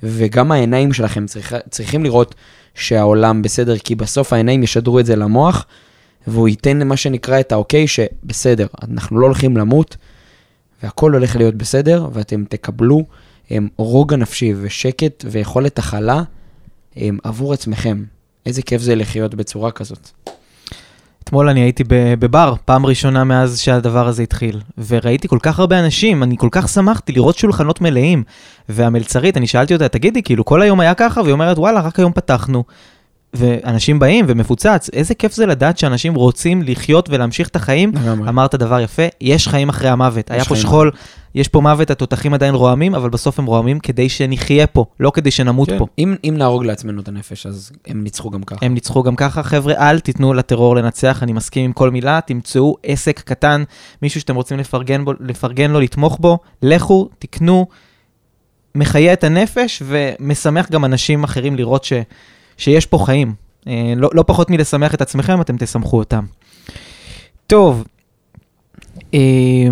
וגם 0.02 0.52
העיניים 0.52 0.92
שלכם 0.92 1.26
צריכה, 1.26 1.56
צריכים 1.70 2.04
לראות 2.04 2.34
שהעולם 2.74 3.42
בסדר, 3.42 3.78
כי 3.78 3.94
בסוף 3.94 4.32
העיניים 4.32 4.62
ישדרו 4.62 5.00
את 5.00 5.06
זה 5.06 5.16
למוח, 5.16 5.66
והוא 6.26 6.48
ייתן 6.48 6.88
מה 6.88 6.96
שנקרא 6.96 7.40
את 7.40 7.52
האוקיי, 7.52 7.86
שבסדר, 7.86 8.66
אנחנו 8.88 9.18
לא 9.18 9.26
הולכים 9.26 9.56
למות, 9.56 9.96
והכל 10.82 11.12
הולך 11.12 11.36
להיות 11.36 11.54
בסדר, 11.54 12.08
ואתם 12.12 12.44
תקבלו 12.48 13.04
הם, 13.50 13.68
רוגע 13.76 14.16
נפשי 14.16 14.54
ושקט 14.60 15.24
ויכולת 15.30 15.78
הכלה 15.78 16.22
עבור 17.24 17.52
עצמכם. 17.52 18.02
איזה 18.46 18.62
כיף 18.62 18.82
זה 18.82 18.94
לחיות 18.94 19.34
בצורה 19.34 19.70
כזאת. 19.70 20.10
אתמול 21.24 21.48
אני 21.48 21.60
הייתי 21.60 21.84
בבר, 22.18 22.54
פעם 22.64 22.86
ראשונה 22.86 23.24
מאז 23.24 23.58
שהדבר 23.58 24.06
הזה 24.08 24.22
התחיל, 24.22 24.60
וראיתי 24.86 25.28
כל 25.28 25.38
כך 25.42 25.58
הרבה 25.58 25.80
אנשים, 25.80 26.22
אני 26.22 26.36
כל 26.38 26.48
כך 26.50 26.68
שמחתי 26.68 27.12
לראות 27.12 27.38
שולחנות 27.38 27.80
מלאים. 27.80 28.22
והמלצרית, 28.68 29.36
אני 29.36 29.46
שאלתי 29.46 29.74
אותה, 29.74 29.88
תגידי, 29.88 30.22
כאילו 30.22 30.44
כל 30.44 30.62
היום 30.62 30.80
היה 30.80 30.94
ככה? 30.94 31.20
והיא 31.22 31.32
אומרת, 31.32 31.58
וואלה, 31.58 31.80
רק 31.80 31.98
היום 31.98 32.12
פתחנו. 32.12 32.64
ואנשים 33.36 33.98
באים 33.98 34.24
ומפוצץ, 34.28 34.90
איזה 34.92 35.14
כיף 35.14 35.34
זה 35.34 35.46
לדעת 35.46 35.78
שאנשים 35.78 36.14
רוצים 36.14 36.62
לחיות 36.62 37.10
ולהמשיך 37.10 37.48
את 37.48 37.56
החיים. 37.56 37.92
אמרת 38.28 38.54
דבר 38.54 38.80
יפה, 38.80 39.02
יש 39.20 39.48
חיים 39.48 39.68
אחרי 39.68 39.88
המוות. 39.88 40.30
היה 40.30 40.44
פה 40.44 40.56
שכול, 40.56 40.90
יש 41.34 41.48
פה 41.48 41.60
מוות, 41.60 41.90
התותחים 41.90 42.34
עדיין 42.34 42.54
רועמים, 42.54 42.94
אבל 42.94 43.10
בסוף 43.10 43.38
הם 43.38 43.46
רועמים 43.46 43.78
כדי 43.78 44.08
שנחיה 44.08 44.66
פה, 44.66 44.84
לא 45.00 45.10
כדי 45.10 45.30
שנמות 45.30 45.70
כן. 45.70 45.78
פה. 45.78 45.86
אם, 45.98 46.14
אם 46.24 46.34
נהרוג 46.38 46.64
לעצמנו 46.64 47.00
את 47.00 47.08
הנפש, 47.08 47.46
אז 47.46 47.72
הם 47.86 48.04
ניצחו 48.04 48.30
גם 48.30 48.42
ככה. 48.42 48.66
הם 48.66 48.74
ניצחו 48.74 49.02
גם 49.02 49.16
ככה. 49.16 49.42
חבר'ה, 49.42 49.74
אל 49.74 50.00
תיתנו 50.00 50.34
לטרור 50.34 50.76
לנצח, 50.76 51.22
אני 51.22 51.32
מסכים 51.32 51.64
עם 51.64 51.72
כל 51.72 51.90
מילה, 51.90 52.20
תמצאו 52.26 52.76
עסק 52.82 53.20
קטן, 53.20 53.64
מישהו 54.02 54.20
שאתם 54.20 54.34
רוצים 54.34 54.58
לפרגן, 54.58 55.04
בו, 55.04 55.12
לפרגן 55.20 55.70
לו, 55.70 55.80
לתמוך 55.80 56.18
בו, 56.20 56.38
לכו, 56.62 57.08
תקנו, 57.18 57.66
מחיה 58.74 59.12
את 59.12 59.24
הנפש 59.24 59.82
ומשמח 59.86 60.70
גם 60.70 60.84
אנשים 60.84 61.24
אחרים 61.24 61.56
לראות 61.56 61.84
ש... 61.84 61.92
שיש 62.56 62.86
פה 62.86 62.98
חיים. 62.98 63.34
אה, 63.68 63.92
לא, 63.96 64.10
לא 64.12 64.24
פחות 64.26 64.50
מלשמח 64.50 64.94
את 64.94 65.00
עצמכם, 65.00 65.40
אתם 65.40 65.56
תשמחו 65.58 65.98
אותם. 65.98 66.24
טוב, 67.46 67.84
אה, 69.14 69.68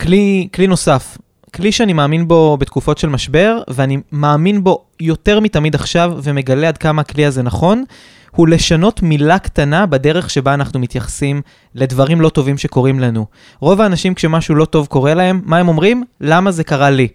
כלי, 0.00 0.48
כלי 0.54 0.66
נוסף, 0.66 1.18
כלי 1.54 1.72
שאני 1.72 1.92
מאמין 1.92 2.28
בו 2.28 2.56
בתקופות 2.56 2.98
של 2.98 3.08
משבר, 3.08 3.58
ואני 3.68 3.98
מאמין 4.12 4.64
בו 4.64 4.84
יותר 5.00 5.40
מתמיד 5.40 5.74
עכשיו, 5.74 6.12
ומגלה 6.22 6.68
עד 6.68 6.78
כמה 6.78 7.00
הכלי 7.00 7.26
הזה 7.26 7.42
נכון, 7.42 7.84
הוא 8.30 8.48
לשנות 8.48 9.02
מילה 9.02 9.38
קטנה 9.38 9.86
בדרך 9.86 10.30
שבה 10.30 10.54
אנחנו 10.54 10.80
מתייחסים 10.80 11.42
לדברים 11.74 12.20
לא 12.20 12.28
טובים 12.28 12.58
שקורים 12.58 13.00
לנו. 13.00 13.26
רוב 13.60 13.80
האנשים 13.80 14.14
כשמשהו 14.14 14.54
לא 14.54 14.64
טוב 14.64 14.86
קורה 14.86 15.14
להם, 15.14 15.40
מה 15.44 15.58
הם 15.58 15.68
אומרים? 15.68 16.04
למה 16.20 16.50
זה 16.50 16.64
קרה 16.64 16.90
לי? 16.90 17.08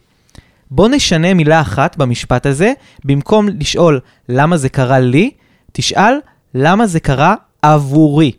בוא 0.75 0.89
נשנה 0.89 1.33
מילה 1.33 1.61
אחת 1.61 1.97
במשפט 1.97 2.45
הזה, 2.45 2.73
במקום 3.05 3.47
לשאול 3.59 3.99
למה 4.29 4.57
זה 4.57 4.69
קרה 4.69 4.99
לי, 4.99 5.31
תשאל 5.71 6.13
למה 6.55 6.87
זה 6.87 6.99
קרה 6.99 7.35
עבורי. 7.61 8.31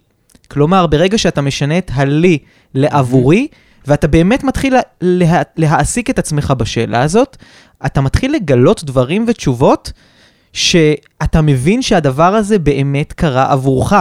כלומר, 0.49 0.87
ברגע 0.87 1.19
שאתה 1.19 1.41
משנה 1.41 1.79
את 1.79 1.91
הלי 1.95 2.39
לעבורי, 2.75 3.49
ואתה 3.87 4.07
באמת 4.07 4.45
מתחיל 4.45 4.75
לה, 4.75 4.81
לה, 5.01 5.43
להעסיק 5.57 6.11
את 6.11 6.19
עצמך 6.19 6.53
בשאלה 6.59 7.03
הזאת, 7.03 7.37
אתה 7.87 8.01
מתחיל 8.01 8.33
לגלות 8.35 8.85
דברים 8.85 9.25
ותשובות 9.29 9.93
שאתה 10.53 11.41
מבין 11.43 11.83
שהדבר 11.83 12.35
הזה 12.35 12.59
באמת 12.59 13.13
קרה 13.13 13.53
עבורך. 13.53 13.93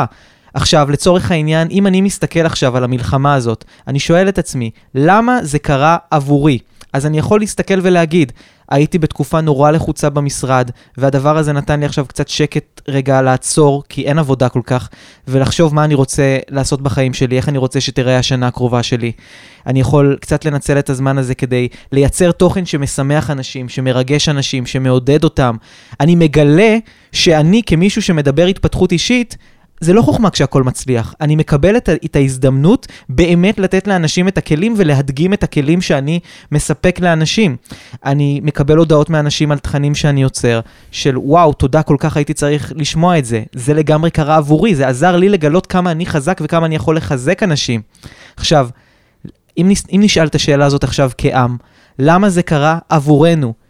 עכשיו, 0.53 0.91
לצורך 0.91 1.31
העניין, 1.31 1.67
אם 1.71 1.87
אני 1.87 2.01
מסתכל 2.01 2.45
עכשיו 2.45 2.77
על 2.77 2.83
המלחמה 2.83 3.33
הזאת, 3.33 3.65
אני 3.87 3.99
שואל 3.99 4.29
את 4.29 4.37
עצמי, 4.37 4.71
למה 4.95 5.39
זה 5.43 5.59
קרה 5.59 5.97
עבורי? 6.11 6.59
אז 6.93 7.05
אני 7.05 7.17
יכול 7.17 7.39
להסתכל 7.39 7.79
ולהגיד, 7.81 8.31
הייתי 8.69 8.99
בתקופה 8.99 9.41
נורא 9.41 9.71
לחוצה 9.71 10.09
במשרד, 10.09 10.71
והדבר 10.97 11.37
הזה 11.37 11.53
נתן 11.53 11.79
לי 11.79 11.85
עכשיו 11.85 12.05
קצת 12.05 12.27
שקט 12.27 12.81
רגע 12.87 13.21
לעצור, 13.21 13.83
כי 13.89 14.05
אין 14.05 14.19
עבודה 14.19 14.49
כל 14.49 14.61
כך, 14.65 14.89
ולחשוב 15.27 15.75
מה 15.75 15.83
אני 15.83 15.95
רוצה 15.95 16.37
לעשות 16.49 16.81
בחיים 16.81 17.13
שלי, 17.13 17.37
איך 17.37 17.49
אני 17.49 17.57
רוצה 17.57 17.81
שתראה 17.81 18.17
השנה 18.17 18.47
הקרובה 18.47 18.83
שלי. 18.83 19.11
אני 19.67 19.79
יכול 19.79 20.17
קצת 20.21 20.45
לנצל 20.45 20.79
את 20.79 20.89
הזמן 20.89 21.17
הזה 21.17 21.35
כדי 21.35 21.67
לייצר 21.91 22.31
תוכן 22.31 22.65
שמשמח 22.65 23.29
אנשים, 23.29 23.69
שמרגש 23.69 24.29
אנשים, 24.29 24.65
שמעודד 24.65 25.23
אותם. 25.23 25.55
אני 25.99 26.15
מגלה 26.15 26.77
שאני 27.11 27.61
כמישהו 27.65 28.01
שמדבר 28.01 28.45
התפתחות 28.45 28.91
אישית, 28.91 29.37
זה 29.83 29.93
לא 29.93 30.01
חוכמה 30.01 30.29
כשהכול 30.29 30.63
מצליח. 30.63 31.15
אני 31.21 31.35
מקבל 31.35 31.77
את, 31.77 31.89
את 32.05 32.15
ההזדמנות 32.15 32.87
באמת 33.09 33.59
לתת 33.59 33.87
לאנשים 33.87 34.27
את 34.27 34.37
הכלים 34.37 34.73
ולהדגים 34.77 35.33
את 35.33 35.43
הכלים 35.43 35.81
שאני 35.81 36.19
מספק 36.51 36.99
לאנשים. 36.99 37.55
אני 38.05 38.39
מקבל 38.43 38.77
הודעות 38.77 39.09
מאנשים 39.09 39.51
על 39.51 39.59
תכנים 39.59 39.95
שאני 39.95 40.21
יוצר, 40.21 40.59
של 40.91 41.17
וואו, 41.17 41.53
תודה, 41.53 41.83
כל 41.83 41.95
כך 41.99 42.17
הייתי 42.17 42.33
צריך 42.33 42.73
לשמוע 42.75 43.17
את 43.17 43.25
זה. 43.25 43.43
זה 43.55 43.73
לגמרי 43.73 44.11
קרה 44.11 44.35
עבורי, 44.35 44.75
זה 44.75 44.87
עזר 44.87 45.15
לי 45.15 45.29
לגלות 45.29 45.67
כמה 45.67 45.91
אני 45.91 46.05
חזק 46.05 46.41
וכמה 46.43 46.65
אני 46.65 46.75
יכול 46.75 46.97
לחזק 46.97 47.43
אנשים. 47.43 47.81
עכשיו, 48.37 48.69
אם, 49.57 49.65
נס, 49.69 49.83
אם 49.91 49.99
נשאל 50.03 50.27
את 50.27 50.35
השאלה 50.35 50.65
הזאת 50.65 50.83
עכשיו 50.83 51.11
כעם, 51.17 51.57
למה 51.99 52.29
זה 52.29 52.43
קרה 52.43 52.79
עבורנו? 52.89 53.62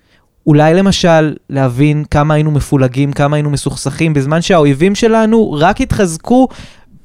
אולי 0.47 0.73
למשל 0.73 1.33
להבין 1.49 2.03
כמה 2.11 2.33
היינו 2.33 2.51
מפולגים, 2.51 3.11
כמה 3.13 3.35
היינו 3.35 3.49
מסוכסכים, 3.49 4.13
בזמן 4.13 4.41
שהאויבים 4.41 4.95
שלנו 4.95 5.51
רק 5.59 5.81
התחזקו 5.81 6.47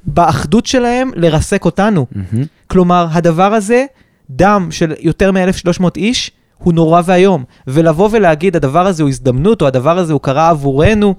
באחדות 0.04 0.66
שלהם 0.66 1.10
לרסק 1.14 1.64
אותנו. 1.64 2.06
Mm-hmm. 2.12 2.36
כלומר, 2.66 3.06
הדבר 3.10 3.54
הזה, 3.54 3.84
דם 4.30 4.68
של 4.70 4.94
יותר 5.00 5.32
מ-1,300 5.32 5.84
איש, 5.96 6.30
הוא 6.58 6.72
נורא 6.74 7.02
ואיום. 7.04 7.44
ולבוא 7.66 8.08
ולהגיד, 8.12 8.56
הדבר 8.56 8.86
הזה 8.86 9.02
הוא 9.02 9.08
הזדמנות, 9.10 9.62
או 9.62 9.66
הדבר 9.66 9.98
הזה 9.98 10.12
הוא 10.12 10.20
קרה 10.20 10.48
עבורנו, 10.50 11.14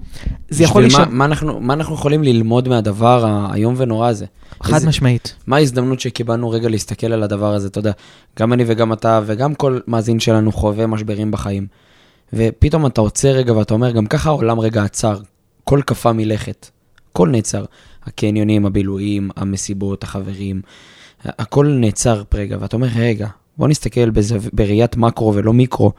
זה 0.50 0.64
יכול 0.64 0.82
להישמע... 0.82 1.06
מה, 1.06 1.12
מה, 1.12 1.26
אנחנו, 1.26 1.60
מה 1.60 1.74
אנחנו 1.74 1.96
יכולים 1.96 2.24
ללמוד 2.24 2.68
מהדבר 2.68 3.26
האיום 3.26 3.74
ונורא 3.78 4.08
הזה? 4.10 4.26
חד 4.64 4.74
איזה- 4.74 4.88
משמעית. 4.88 5.36
מה 5.48 5.56
ההזדמנות 5.56 6.00
שקיבלנו 6.00 6.50
רגע 6.50 6.70
להסתכל 6.70 7.08
על 7.14 7.24
הדבר 7.24 7.54
הזה, 7.54 7.68
אתה 7.68 7.80
יודע, 7.80 7.92
גם 8.40 8.54
אני 8.54 8.64
וגם 8.68 8.94
אתה 8.94 9.22
וגם 9.26 9.56
כל 9.56 9.80
מאזין 9.88 10.20
שלנו 10.20 10.52
חווה 10.52 10.88
משברים 10.88 11.32
בחיים. 11.32 11.68
ופתאום 12.34 12.86
אתה 12.86 13.02
עוצר 13.02 13.32
רגע 13.32 13.54
ואתה 13.54 13.74
אומר, 13.74 13.92
גם 13.92 14.06
ככה 14.06 14.30
העולם 14.30 14.60
רגע 14.60 14.84
עצר, 14.84 15.20
כל 15.64 15.82
קפא 15.86 16.10
מלכת, 16.10 16.70
הכל 17.12 17.30
נעצר. 17.30 17.66
הקניונים, 18.10 18.66
הבילויים, 18.66 19.30
המסיבות, 19.36 20.04
החברים, 20.04 20.62
הכל 21.26 21.68
נעצר 21.68 22.24
רגע, 22.34 22.58
ואתה 22.60 22.76
אומר, 22.76 22.88
רגע, 22.96 23.28
בוא 23.58 23.68
נסתכל 23.68 24.10
בזו... 24.10 24.36
בראיית 24.54 24.98
מקרו 24.98 25.36
ולא 25.36 25.54
מיקרו. 25.54 25.92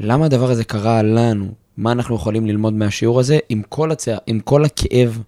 למה 0.00 0.24
הדבר 0.26 0.50
הזה 0.50 0.64
קרה 0.64 1.02
לנו? 1.02 1.52
מה 1.76 1.92
אנחנו 1.92 2.14
יכולים 2.16 2.46
ללמוד 2.46 2.72
מהשיעור 2.72 3.20
הזה 3.20 3.38
עם 3.48 3.62
כל, 3.68 3.90
הצ... 3.90 4.08
עם 4.26 4.40
כל 4.40 4.64
הכאב, 4.64 5.22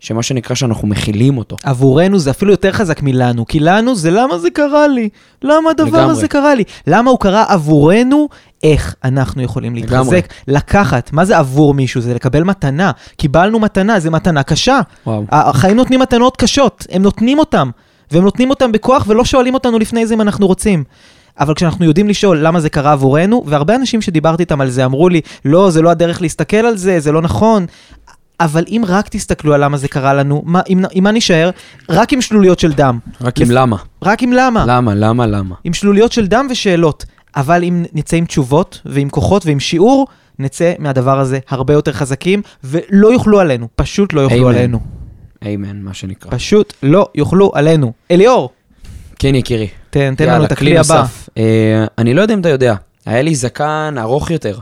שמה 0.00 0.22
שנקרא 0.22 0.56
שאנחנו 0.56 0.88
מכילים 0.88 1.38
אותו. 1.38 1.56
עבורנו 1.64 2.18
זה 2.18 2.30
אפילו 2.30 2.50
יותר 2.50 2.72
חזק 2.72 3.02
מלנו, 3.02 3.46
כי 3.46 3.60
לנו 3.60 3.94
זה 3.94 4.10
למה 4.10 4.38
זה 4.38 4.50
קרה 4.50 4.88
לי? 4.88 5.08
למה 5.42 5.70
הדבר 5.70 5.98
לגמרי. 5.98 6.12
הזה 6.12 6.28
קרה 6.28 6.54
לי? 6.54 6.64
למה 6.86 7.10
הוא 7.10 7.18
קרה 7.18 7.44
עבורנו? 7.48 8.28
איך 8.62 8.94
אנחנו 9.04 9.42
יכולים 9.42 9.74
להתחזק, 9.74 9.96
לגמרי. 9.96 10.20
לקחת, 10.48 11.12
מה 11.12 11.24
זה 11.24 11.38
עבור 11.38 11.74
מישהו? 11.74 12.00
זה 12.00 12.14
לקבל 12.14 12.42
מתנה. 12.42 12.90
קיבלנו 13.16 13.58
מתנה, 13.58 14.00
זה 14.00 14.10
מתנה 14.10 14.42
קשה. 14.42 14.80
וואו. 15.06 15.24
החיים 15.30 15.76
נותנים 15.76 16.00
מתנות 16.00 16.36
קשות, 16.36 16.86
הם 16.90 17.02
נותנים 17.02 17.38
אותם, 17.38 17.70
והם 18.10 18.24
נותנים 18.24 18.50
אותם 18.50 18.72
בכוח 18.72 19.04
ולא 19.08 19.24
שואלים 19.24 19.54
אותנו 19.54 19.78
לפני 19.78 20.06
זה 20.06 20.14
אם 20.14 20.20
אנחנו 20.20 20.46
רוצים. 20.46 20.84
אבל 21.40 21.54
כשאנחנו 21.54 21.84
יודעים 21.84 22.08
לשאול 22.08 22.38
למה 22.38 22.60
זה 22.60 22.68
קרה 22.70 22.92
עבורנו, 22.92 23.44
והרבה 23.46 23.74
אנשים 23.74 24.02
שדיברתי 24.02 24.42
איתם 24.42 24.60
על 24.60 24.70
זה 24.70 24.84
אמרו 24.84 25.08
לי, 25.08 25.20
לא, 25.44 25.70
זה 25.70 25.82
לא 25.82 25.90
הדרך 25.90 26.22
להסתכל 26.22 26.56
על 26.56 26.76
זה, 26.76 27.00
זה 27.00 27.12
לא 27.12 27.22
נכון. 27.22 27.66
אבל 28.40 28.64
אם 28.68 28.82
רק 28.88 29.08
תסתכלו 29.08 29.54
על 29.54 29.64
למה 29.64 29.76
זה 29.76 29.88
קרה 29.88 30.14
לנו, 30.14 30.42
מה, 30.46 30.60
עם, 30.66 30.84
עם 30.92 31.04
מה 31.04 31.10
נישאר? 31.12 31.50
רק 31.88 32.12
עם 32.12 32.20
שלוליות 32.20 32.58
של 32.58 32.72
דם. 32.72 32.98
רק 33.20 33.38
לפ- 33.38 33.46
עם 33.48 33.54
למה. 33.54 33.76
רק 34.02 34.22
עם 34.22 34.32
למה. 34.32 34.64
למה, 34.66 34.94
למה, 34.94 35.26
למה. 35.26 35.54
עם 35.64 35.72
שלוליות 35.74 36.12
של 36.12 36.26
דם 36.26 36.46
ושאלות. 36.50 37.04
אבל 37.36 37.64
אם 37.64 37.84
נצא 37.92 38.16
עם 38.16 38.24
תשובות 38.24 38.80
ועם 38.84 39.08
כוחות 39.08 39.46
ועם 39.46 39.60
שיעור, 39.60 40.06
נצא 40.38 40.72
מהדבר 40.78 41.18
הזה 41.18 41.38
הרבה 41.48 41.74
יותר 41.74 41.92
חזקים, 41.92 42.42
ולא 42.64 43.12
יוכלו 43.12 43.40
עלינו. 43.40 43.68
פשוט 43.76 44.12
לא 44.12 44.20
יוכלו 44.20 44.48
אמן. 44.50 44.54
עלינו. 44.58 44.80
איימן, 45.44 45.82
מה 45.82 45.94
שנקרא. 45.94 46.30
פשוט 46.30 46.72
לא 46.82 47.08
יוכלו 47.14 47.50
עלינו. 47.54 47.92
אליאור, 48.10 48.50
כן, 49.18 49.34
יקירי. 49.34 49.68
תן, 49.90 50.14
תן 50.16 50.24
יאללה, 50.24 50.36
לנו 50.36 50.44
את 50.46 50.52
הכלי 50.52 50.78
הבא. 50.78 51.04
אה, 51.38 51.84
אני 51.98 52.14
לא 52.14 52.22
יודע 52.22 52.34
אם 52.34 52.40
אתה 52.40 52.48
יודע, 52.48 52.74
היה 53.06 53.22
לי 53.22 53.34
זקן 53.34 53.94
ארוך 53.98 54.30
יותר. 54.30 54.58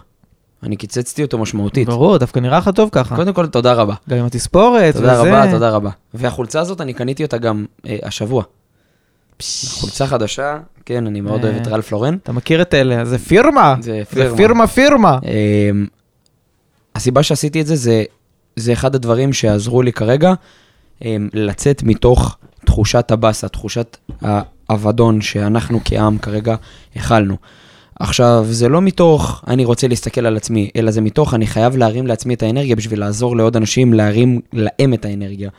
אני 0.62 0.76
קיצצתי 0.76 1.22
אותו 1.22 1.38
משמעותית. 1.38 1.88
ברור, 1.88 2.18
דווקא 2.18 2.38
נראה 2.40 2.58
לך 2.58 2.70
טוב 2.74 2.88
ככה. 2.92 3.16
קודם 3.16 3.32
כל, 3.32 3.46
תודה 3.46 3.72
רבה. 3.72 3.94
גם 4.08 4.18
עם 4.18 4.24
התספורת 4.24 4.94
תודה 4.96 5.20
וזה. 5.20 5.30
רבה, 5.30 5.50
תודה 5.52 5.70
רבה. 5.70 5.90
והחולצה 6.14 6.60
הזאת, 6.60 6.80
אני 6.80 6.94
קניתי 6.94 7.24
אותה 7.24 7.38
גם 7.38 7.64
אה, 7.86 7.96
השבוע. 8.02 8.42
חולצה 9.80 10.06
חדשה, 10.06 10.58
כן, 10.84 11.06
אני 11.06 11.20
מאוד 11.20 11.44
אה. 11.44 11.50
אוהב 11.50 11.62
את 11.62 11.68
רלף 11.68 11.92
לורן. 11.92 12.16
אתה 12.22 12.32
מכיר 12.32 12.62
את 12.62 12.74
אלה, 12.74 13.04
זה 13.04 13.18
פירמה. 13.18 13.74
זה 13.80 14.02
זה 14.10 14.14
פירמה. 14.14 14.36
פירמה 14.36 14.66
פירמה. 14.66 15.18
אמ, 15.24 15.86
הסיבה 16.94 17.22
שעשיתי 17.22 17.60
את 17.60 17.66
זה, 17.66 17.76
זה, 17.76 18.04
זה 18.56 18.72
אחד 18.72 18.94
הדברים 18.94 19.32
שעזרו 19.32 19.82
לי 19.82 19.92
כרגע 19.92 20.34
אמ, 21.04 21.28
לצאת 21.34 21.82
מתוך 21.82 22.36
תחושת 22.64 23.10
הבאסה, 23.10 23.48
תחושת 23.48 23.96
האבדון 24.22 25.20
שאנחנו 25.20 25.80
כעם 25.84 26.18
כרגע 26.18 26.54
הכלנו. 26.96 27.36
עכשיו, 27.98 28.46
זה 28.50 28.68
לא 28.68 28.82
מתוך 28.82 29.44
אני 29.48 29.64
רוצה 29.64 29.88
להסתכל 29.88 30.26
על 30.26 30.36
עצמי, 30.36 30.70
אלא 30.76 30.90
זה 30.90 31.00
מתוך 31.00 31.34
אני 31.34 31.46
חייב 31.46 31.76
להרים 31.76 32.06
לעצמי 32.06 32.34
את 32.34 32.42
האנרגיה 32.42 32.76
בשביל 32.76 33.00
לעזור 33.00 33.36
לעוד 33.36 33.56
אנשים 33.56 33.92
להרים 33.92 34.40
להם 34.52 34.94
את 34.94 35.04
האנרגיה. 35.04 35.50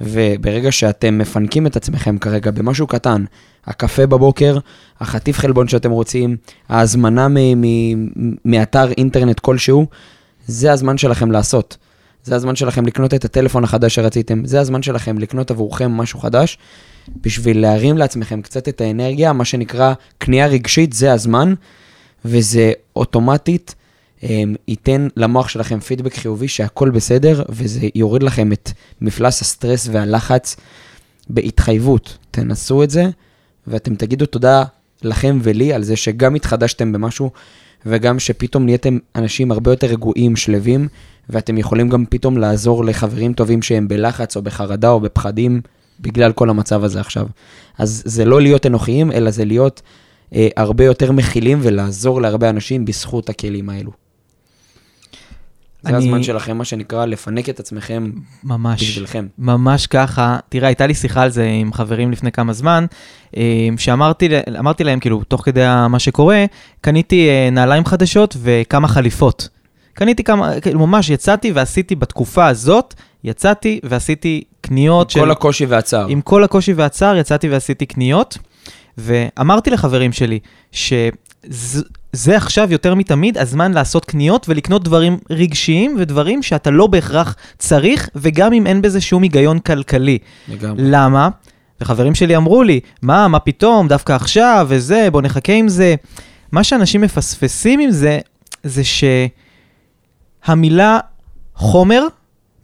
וברגע 0.00 0.72
שאתם 0.72 1.18
מפנקים 1.18 1.66
את 1.66 1.76
עצמכם 1.76 2.18
כרגע 2.18 2.50
במשהו 2.50 2.86
קטן, 2.86 3.24
הקפה 3.66 4.06
בבוקר, 4.06 4.58
החטיף 5.00 5.38
חלבון 5.38 5.68
שאתם 5.68 5.90
רוצים, 5.90 6.36
ההזמנה 6.68 7.28
מ- 7.28 7.60
מ- 7.60 8.34
מאתר 8.44 8.92
אינטרנט 8.92 9.40
כלשהו, 9.40 9.86
זה 10.46 10.72
הזמן 10.72 10.98
שלכם 10.98 11.30
לעשות. 11.30 11.76
זה 12.24 12.36
הזמן 12.36 12.56
שלכם 12.56 12.86
לקנות 12.86 13.14
את 13.14 13.24
הטלפון 13.24 13.64
החדש 13.64 13.94
שרציתם, 13.94 14.44
זה 14.44 14.60
הזמן 14.60 14.82
שלכם 14.82 15.18
לקנות 15.18 15.50
עבורכם 15.50 15.92
משהו 15.92 16.20
חדש, 16.20 16.58
בשביל 17.22 17.60
להרים 17.60 17.98
לעצמכם 17.98 18.42
קצת 18.42 18.68
את 18.68 18.80
האנרגיה, 18.80 19.32
מה 19.32 19.44
שנקרא 19.44 19.94
קנייה 20.18 20.46
רגשית, 20.46 20.92
זה 20.92 21.12
הזמן, 21.12 21.54
וזה 22.24 22.72
אוטומטית 22.96 23.74
הם, 24.22 24.54
ייתן 24.68 25.08
למוח 25.16 25.48
שלכם 25.48 25.80
פידבק 25.80 26.14
חיובי 26.14 26.48
שהכל 26.48 26.90
בסדר, 26.90 27.42
וזה 27.48 27.88
יוריד 27.94 28.22
לכם 28.22 28.52
את 28.52 28.70
מפלס 29.00 29.40
הסטרס 29.40 29.88
והלחץ 29.92 30.56
בהתחייבות. 31.30 32.18
תנסו 32.30 32.82
את 32.82 32.90
זה, 32.90 33.10
ואתם 33.66 33.94
תגידו 33.94 34.26
תודה 34.26 34.64
לכם 35.02 35.38
ולי 35.42 35.72
על 35.72 35.82
זה 35.82 35.96
שגם 35.96 36.34
התחדשתם 36.34 36.92
במשהו, 36.92 37.30
וגם 37.86 38.18
שפתאום 38.18 38.64
נהייתם 38.64 38.98
אנשים 39.16 39.52
הרבה 39.52 39.72
יותר 39.72 39.86
רגועים, 39.86 40.36
שלווים, 40.36 40.88
ואתם 41.28 41.58
יכולים 41.58 41.88
גם 41.88 42.04
פתאום 42.10 42.38
לעזור 42.38 42.84
לחברים 42.84 43.32
טובים 43.32 43.62
שהם 43.62 43.88
בלחץ 43.88 44.36
או 44.36 44.42
בחרדה 44.42 44.90
או 44.90 45.00
בפחדים 45.00 45.60
בגלל 46.00 46.32
כל 46.32 46.50
המצב 46.50 46.84
הזה 46.84 47.00
עכשיו. 47.00 47.26
אז 47.78 48.02
זה 48.06 48.24
לא 48.24 48.40
להיות 48.40 48.66
אנוכיים, 48.66 49.12
אלא 49.12 49.30
זה 49.30 49.44
להיות 49.44 49.82
אה, 50.34 50.48
הרבה 50.56 50.84
יותר 50.84 51.12
מכילים 51.12 51.58
ולעזור 51.62 52.20
להרבה 52.22 52.50
אנשים 52.50 52.84
בזכות 52.84 53.28
הכלים 53.28 53.70
האלו. 53.70 53.90
זה 55.82 55.88
אני- 55.88 55.96
הזמן 55.96 56.22
שלכם, 56.22 56.56
מה 56.58 56.64
שנקרא, 56.64 57.04
לפנק 57.06 57.48
את 57.48 57.60
עצמכם 57.60 58.10
ממש. 58.44 58.82
בשבילכם. 58.82 59.26
ממש 59.38 59.86
ככה. 59.86 60.38
תראה, 60.48 60.68
הייתה 60.68 60.86
לי 60.86 60.94
שיחה 60.94 61.22
על 61.22 61.30
זה 61.30 61.44
עם 61.60 61.72
חברים 61.72 62.12
לפני 62.12 62.32
כמה 62.32 62.52
זמן, 62.52 62.86
אה, 63.36 63.42
שאמרתי 63.76 64.28
להם, 64.84 65.00
כאילו, 65.00 65.24
תוך 65.24 65.44
כדי 65.44 65.64
מה 65.90 65.98
שקורה, 65.98 66.44
קניתי 66.80 67.28
אה, 67.28 67.48
נעליים 67.52 67.84
חדשות 67.84 68.36
וכמה 68.42 68.88
חליפות. 68.88 69.48
קניתי 69.94 70.24
כמה, 70.24 70.60
כאילו, 70.60 70.86
ממש 70.86 71.10
יצאתי 71.10 71.52
ועשיתי 71.52 71.94
בתקופה 71.94 72.46
הזאת, 72.46 72.94
יצאתי 73.24 73.80
ועשיתי 73.84 74.42
קניות 74.60 75.10
של... 75.10 75.20
כל 75.20 75.30
הקושי 75.30 75.66
והצער. 75.66 76.06
עם 76.08 76.20
כל 76.20 76.44
הקושי 76.44 76.72
והצער, 76.72 77.16
יצאתי 77.16 77.48
ועשיתי 77.48 77.86
קניות, 77.86 78.38
ואמרתי 78.98 79.70
לחברים 79.70 80.12
שלי, 80.12 80.38
זה, 81.42 81.82
זה 82.12 82.36
עכשיו 82.36 82.72
יותר 82.72 82.94
מתמיד 82.94 83.38
הזמן 83.38 83.72
לעשות 83.72 84.04
קניות 84.04 84.48
ולקנות 84.48 84.84
דברים 84.84 85.18
רגשיים 85.30 85.96
ודברים 85.98 86.42
שאתה 86.42 86.70
לא 86.70 86.86
בהכרח 86.86 87.36
צריך, 87.58 88.08
וגם 88.16 88.52
אם 88.52 88.66
אין 88.66 88.82
בזה 88.82 89.00
שום 89.00 89.22
היגיון 89.22 89.58
כלכלי. 89.58 90.18
לגמרי. 90.48 90.82
למה? 90.86 91.28
וחברים 91.80 92.14
שלי 92.14 92.36
אמרו 92.36 92.62
לי, 92.62 92.80
מה, 93.02 93.28
מה 93.28 93.38
פתאום, 93.38 93.88
דווקא 93.88 94.12
עכשיו, 94.12 94.66
וזה, 94.68 95.08
בוא 95.12 95.22
נחכה 95.22 95.52
עם 95.52 95.68
זה. 95.68 95.94
מה 96.52 96.64
שאנשים 96.64 97.00
מפספסים 97.00 97.80
עם 97.80 97.90
זה, 97.90 98.18
זה 98.64 98.84
שהמילה 100.46 100.98
חומר 101.54 102.06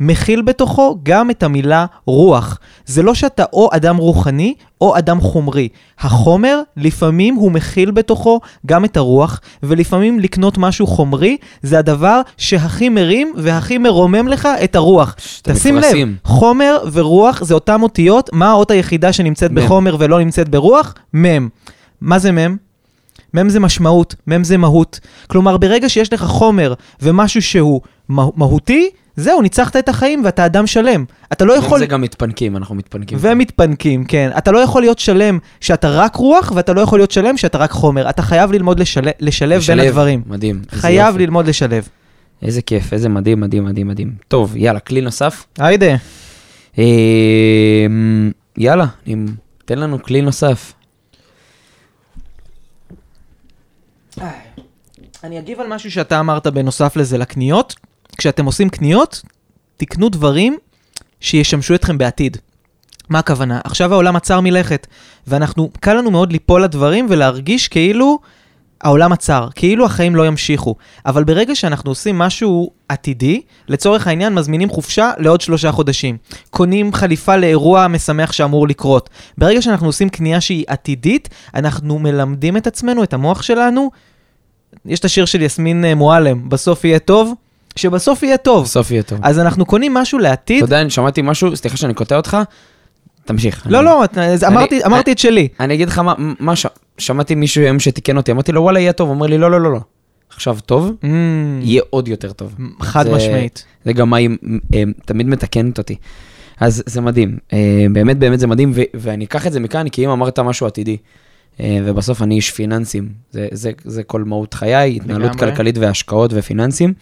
מכיל 0.00 0.42
בתוכו 0.42 0.98
גם 1.02 1.30
את 1.30 1.42
המילה 1.42 1.86
רוח. 2.06 2.58
זה 2.86 3.02
לא 3.02 3.14
שאתה 3.14 3.44
או 3.52 3.68
אדם 3.72 3.96
רוחני 3.96 4.54
או 4.80 4.98
אדם 4.98 5.20
חומרי. 5.20 5.68
החומר, 5.98 6.60
לפעמים 6.76 7.34
הוא 7.34 7.52
מכיל 7.52 7.90
בתוכו 7.90 8.40
גם 8.66 8.84
את 8.84 8.96
הרוח, 8.96 9.40
ולפעמים 9.62 10.20
לקנות 10.20 10.58
משהו 10.58 10.86
חומרי, 10.86 11.36
זה 11.62 11.78
הדבר 11.78 12.20
שהכי 12.36 12.88
מרים 12.88 13.34
והכי 13.36 13.78
מרומם 13.78 14.28
לך 14.28 14.48
את 14.64 14.76
הרוח. 14.76 15.16
תשים 15.42 15.74
לב, 15.74 15.80
מפרסים. 15.80 16.16
חומר 16.24 16.78
ורוח 16.92 17.44
זה 17.44 17.54
אותם 17.54 17.82
אותיות, 17.82 18.30
מה 18.32 18.50
האות 18.50 18.70
היחידה 18.70 19.12
שנמצאת 19.12 19.50
מם. 19.50 19.64
בחומר 19.64 19.96
ולא 19.98 20.18
נמצאת 20.18 20.48
ברוח? 20.48 20.94
מם. 21.14 21.48
מה 22.00 22.18
זה 22.18 22.32
מם? 22.32 22.56
מם 23.34 23.48
זה 23.48 23.60
משמעות, 23.60 24.14
מם 24.26 24.44
זה 24.44 24.56
מהות. 24.56 25.00
כלומר, 25.26 25.56
ברגע 25.56 25.88
שיש 25.88 26.12
לך 26.12 26.22
חומר 26.24 26.74
ומשהו 27.02 27.42
שהוא 27.42 27.80
מה- 28.08 28.26
מהותי, 28.36 28.90
זהו, 29.16 29.42
ניצחת 29.42 29.76
את 29.76 29.88
החיים 29.88 30.22
ואתה 30.24 30.46
אדם 30.46 30.66
שלם. 30.66 31.04
אתה 31.32 31.44
לא 31.44 31.52
יכול... 31.52 31.78
זה 31.78 31.86
גם 31.86 32.00
מתפנקים, 32.00 32.56
אנחנו 32.56 32.74
מתפנקים. 32.74 33.18
ומתפנקים, 33.20 34.04
כן. 34.04 34.30
אתה 34.38 34.52
לא 34.52 34.58
יכול 34.58 34.82
להיות 34.82 34.98
שלם 34.98 35.38
שאתה 35.60 35.88
רק 35.90 36.16
רוח, 36.16 36.52
ואתה 36.56 36.72
לא 36.72 36.80
יכול 36.80 36.98
להיות 36.98 37.10
שלם 37.10 37.36
שאתה 37.36 37.58
רק 37.58 37.70
חומר. 37.70 38.10
אתה 38.10 38.22
חייב 38.22 38.52
ללמוד 38.52 38.80
לשל... 38.80 39.08
לשלב, 39.20 39.60
בין 39.66 39.80
הדברים. 39.80 40.22
מדהים. 40.26 40.62
איזה 40.72 40.82
חייב 40.82 41.06
יופי. 41.06 41.18
ללמוד 41.26 41.46
לשלב. 41.48 41.88
איזה 42.42 42.62
כיף, 42.62 42.92
איזה 42.92 43.08
מדהים, 43.08 43.40
מדהים, 43.40 43.64
מדהים, 43.64 43.88
מדהים. 43.88 44.12
טוב, 44.28 44.56
יאללה, 44.56 44.80
כלי 44.80 45.00
נוסף. 45.00 45.44
היידה. 45.58 45.94
אה, 46.78 46.84
יאללה, 48.58 48.86
תן 49.64 49.78
לנו 49.78 50.02
כלי 50.02 50.22
נוסף. 50.22 50.72
אני 55.24 55.38
אגיב 55.38 55.60
על 55.60 55.66
משהו 55.66 55.90
שאתה 55.90 56.20
אמרת 56.20 56.46
בנוסף 56.46 56.96
לזה 56.96 57.18
לקניות. 57.18 57.74
כשאתם 58.18 58.44
עושים 58.44 58.68
קניות, 58.68 59.22
תקנו 59.76 60.08
דברים 60.08 60.56
שישמשו 61.20 61.74
אתכם 61.74 61.98
בעתיד. 61.98 62.36
מה 63.08 63.18
הכוונה? 63.18 63.60
עכשיו 63.64 63.92
העולם 63.92 64.16
עצר 64.16 64.40
מלכת, 64.40 64.86
ואנחנו, 65.26 65.70
קל 65.80 65.94
לנו 65.94 66.10
מאוד 66.10 66.32
ליפול 66.32 66.64
לדברים 66.64 67.06
ולהרגיש 67.10 67.68
כאילו 67.68 68.18
העולם 68.80 69.12
עצר, 69.12 69.48
כאילו 69.54 69.84
החיים 69.84 70.16
לא 70.16 70.26
ימשיכו. 70.26 70.74
אבל 71.06 71.24
ברגע 71.24 71.54
שאנחנו 71.54 71.90
עושים 71.90 72.18
משהו 72.18 72.70
עתידי, 72.88 73.40
לצורך 73.68 74.06
העניין 74.06 74.34
מזמינים 74.34 74.68
חופשה 74.68 75.10
לעוד 75.18 75.40
שלושה 75.40 75.72
חודשים. 75.72 76.16
קונים 76.50 76.92
חליפה 76.92 77.36
לאירוע 77.36 77.88
משמח 77.88 78.32
שאמור 78.32 78.68
לקרות. 78.68 79.10
ברגע 79.38 79.62
שאנחנו 79.62 79.86
עושים 79.86 80.08
קנייה 80.08 80.40
שהיא 80.40 80.64
עתידית, 80.68 81.28
אנחנו 81.54 81.98
מלמדים 81.98 82.56
את 82.56 82.66
עצמנו, 82.66 83.02
את 83.02 83.14
המוח 83.14 83.42
שלנו. 83.42 83.90
יש 84.86 85.00
את 85.00 85.04
השיר 85.04 85.24
של 85.24 85.42
יסמין 85.42 85.84
אה, 85.84 85.94
מועלם, 85.94 86.48
בסוף 86.48 86.84
יהיה 86.84 86.98
טוב, 86.98 87.34
שבסוף 87.76 88.22
יהיה 88.22 88.36
טוב. 88.36 88.64
בסוף 88.64 88.90
יהיה 88.90 89.02
טוב. 89.02 89.18
אז 89.22 89.38
אנחנו 89.38 89.66
קונים 89.66 89.94
משהו 89.94 90.18
לעתיד. 90.18 90.56
אתה 90.56 90.64
יודע, 90.64 90.80
אני 90.80 90.90
שמעתי 90.90 91.22
משהו, 91.22 91.56
סליחה 91.56 91.76
שאני 91.76 91.94
קוטע 91.94 92.16
אותך, 92.16 92.36
תמשיך. 93.26 93.66
לא, 93.70 93.84
לא, 93.84 94.04
אמרתי 94.86 95.12
את 95.12 95.18
שלי. 95.18 95.48
אני 95.60 95.74
אגיד 95.74 95.88
לך 95.88 95.98
מה. 95.98 96.52
שמעתי 96.98 97.34
מישהו 97.34 97.62
היום 97.62 97.80
שתיקן 97.80 98.16
אותי, 98.16 98.32
אמרתי 98.32 98.52
לו, 98.52 98.62
וואלה, 98.62 98.80
יהיה 98.80 98.92
טוב, 98.92 99.08
אומר 99.08 99.26
לי, 99.26 99.38
לא, 99.38 99.50
לא, 99.50 99.60
לא, 99.60 99.72
לא. 99.72 99.80
עכשיו 100.30 100.58
טוב, 100.66 100.92
Mm, 101.02 101.06
יהיה 101.60 101.82
עוד 101.90 102.08
יותר 102.08 102.32
טוב. 102.32 102.54
חד 102.80 103.08
משמעית. 103.10 103.64
זה 103.84 103.92
גם 103.92 104.10
מה 104.10 104.16
היא 104.16 104.30
אה, 104.74 104.82
תמיד 105.04 105.26
מתקנת 105.26 105.78
אותי. 105.78 105.96
אז 106.60 106.82
זה 106.86 107.00
מדהים, 107.00 107.38
אה, 107.52 107.86
באמת 107.92 108.18
באמת 108.18 108.40
זה 108.40 108.46
מדהים, 108.46 108.72
ואני 108.94 109.24
אקח 109.24 109.46
את 109.46 109.52
זה 109.52 109.60
מכאן, 109.60 109.88
כי 109.88 110.04
אם 110.04 110.10
אמרת 110.10 110.38
משהו 110.38 110.66
עתידי, 110.66 110.96
אה, 111.60 111.78
ובסוף 111.84 112.22
אני 112.22 112.34
איש 112.34 112.50
פיננסים, 112.50 113.08
זה, 113.30 113.48
זה, 113.52 113.70
זה 113.84 114.02
כל 114.02 114.24
מהות 114.24 114.54
חיי, 114.54 114.96
התנהלות 114.96 115.30
לגמרי. 115.36 115.50
כלכלית 115.50 115.78
והשקעות 115.78 116.30
ופיננסים. 116.34 116.92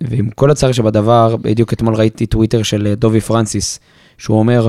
ועם 0.00 0.30
כל 0.34 0.50
הצער 0.50 0.72
שבדבר, 0.72 1.36
בדיוק 1.36 1.72
אתמול 1.72 1.94
ראיתי 1.94 2.26
טוויט 2.26 2.62
של 2.62 2.94
דובי 2.96 3.20
פרנסיס, 3.20 3.80
שהוא 4.18 4.38
אומר, 4.38 4.68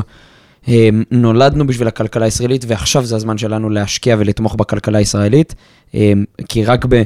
אה, 0.67 0.89
נולדנו 1.11 1.67
בשביל 1.67 1.87
הכלכלה 1.87 2.25
הישראלית, 2.25 2.65
ועכשיו 2.67 3.05
זה 3.05 3.15
הזמן 3.15 3.37
שלנו 3.37 3.69
להשקיע 3.69 4.15
ולתמוך 4.19 4.55
בכלכלה 4.55 4.97
הישראלית, 4.97 5.55
אה, 5.95 6.13
כי 6.47 6.65
רק 6.65 6.85
ב... 6.89 7.03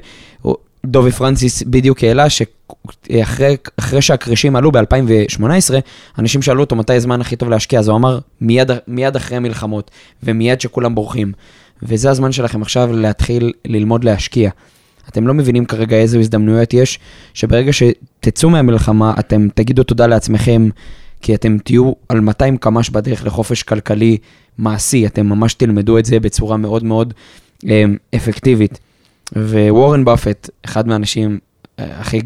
דובי 0.86 1.12
פרנסיס 1.12 1.64
בדיוק 1.64 2.04
העלה 2.04 2.26
שאחרי 2.30 3.56
אחרי 3.80 4.02
שה 4.02 4.18
crashים 4.18 4.56
עלו 4.56 4.72
ב-2018, 4.72 5.74
אנשים 6.20 6.42
שאלו 6.42 6.62
אותו 6.62 6.76
מתי 6.76 6.94
הזמן 6.94 7.22
הכי 7.22 7.36
טוב 7.36 7.50
להשקיע, 7.50 7.80
אז 7.80 7.88
הוא 7.88 7.98
אמר 7.98 8.20
מיד, 8.42 8.72
מיד 8.88 9.16
אחרי 9.16 9.38
המלחמות, 9.38 9.92
ומיד 10.24 10.62
שכולם 10.62 10.96
בורחים. 10.96 11.32
וזה 11.84 12.10
הזמן 12.10 12.32
שלכם 12.32 12.62
עכשיו 12.62 12.94
להתחיל 12.94 13.52
ללמוד 13.66 14.04
להשקיע. 14.04 14.50
אתם 15.10 15.28
לא 15.28 15.34
מבינים 15.34 15.66
כרגע 15.66 15.98
איזה 15.98 16.20
הזדמנויות 16.20 16.74
יש, 16.74 17.00
שברגע 17.34 17.72
שתצאו 17.74 18.50
מהמלחמה, 18.50 19.14
אתם 19.20 19.48
תגידו 19.56 19.84
תודה 19.84 20.08
לעצמכם, 20.08 20.70
כי 21.22 21.36
אתם 21.36 21.58
תהיו 21.58 21.92
על 22.10 22.20
200 22.20 22.58
קמ"ש 22.58 22.90
בדרך 22.90 23.26
לחופש 23.26 23.64
כלכלי 23.64 24.18
מעשי, 24.58 25.06
אתם 25.06 25.26
ממש 25.26 25.54
תלמדו 25.54 25.98
את 25.98 26.06
זה 26.06 26.20
בצורה 26.20 26.58
מאוד 26.58 26.84
מאוד 26.84 27.14
אה, 27.70 27.84
אפקטיבית. 28.16 28.80
ווורן 29.36 30.06
באפט, 30.06 30.50
אחד 30.66 30.88
מהאנשים 30.88 31.40
אה, 31.80 32.00
הכי, 32.00 32.22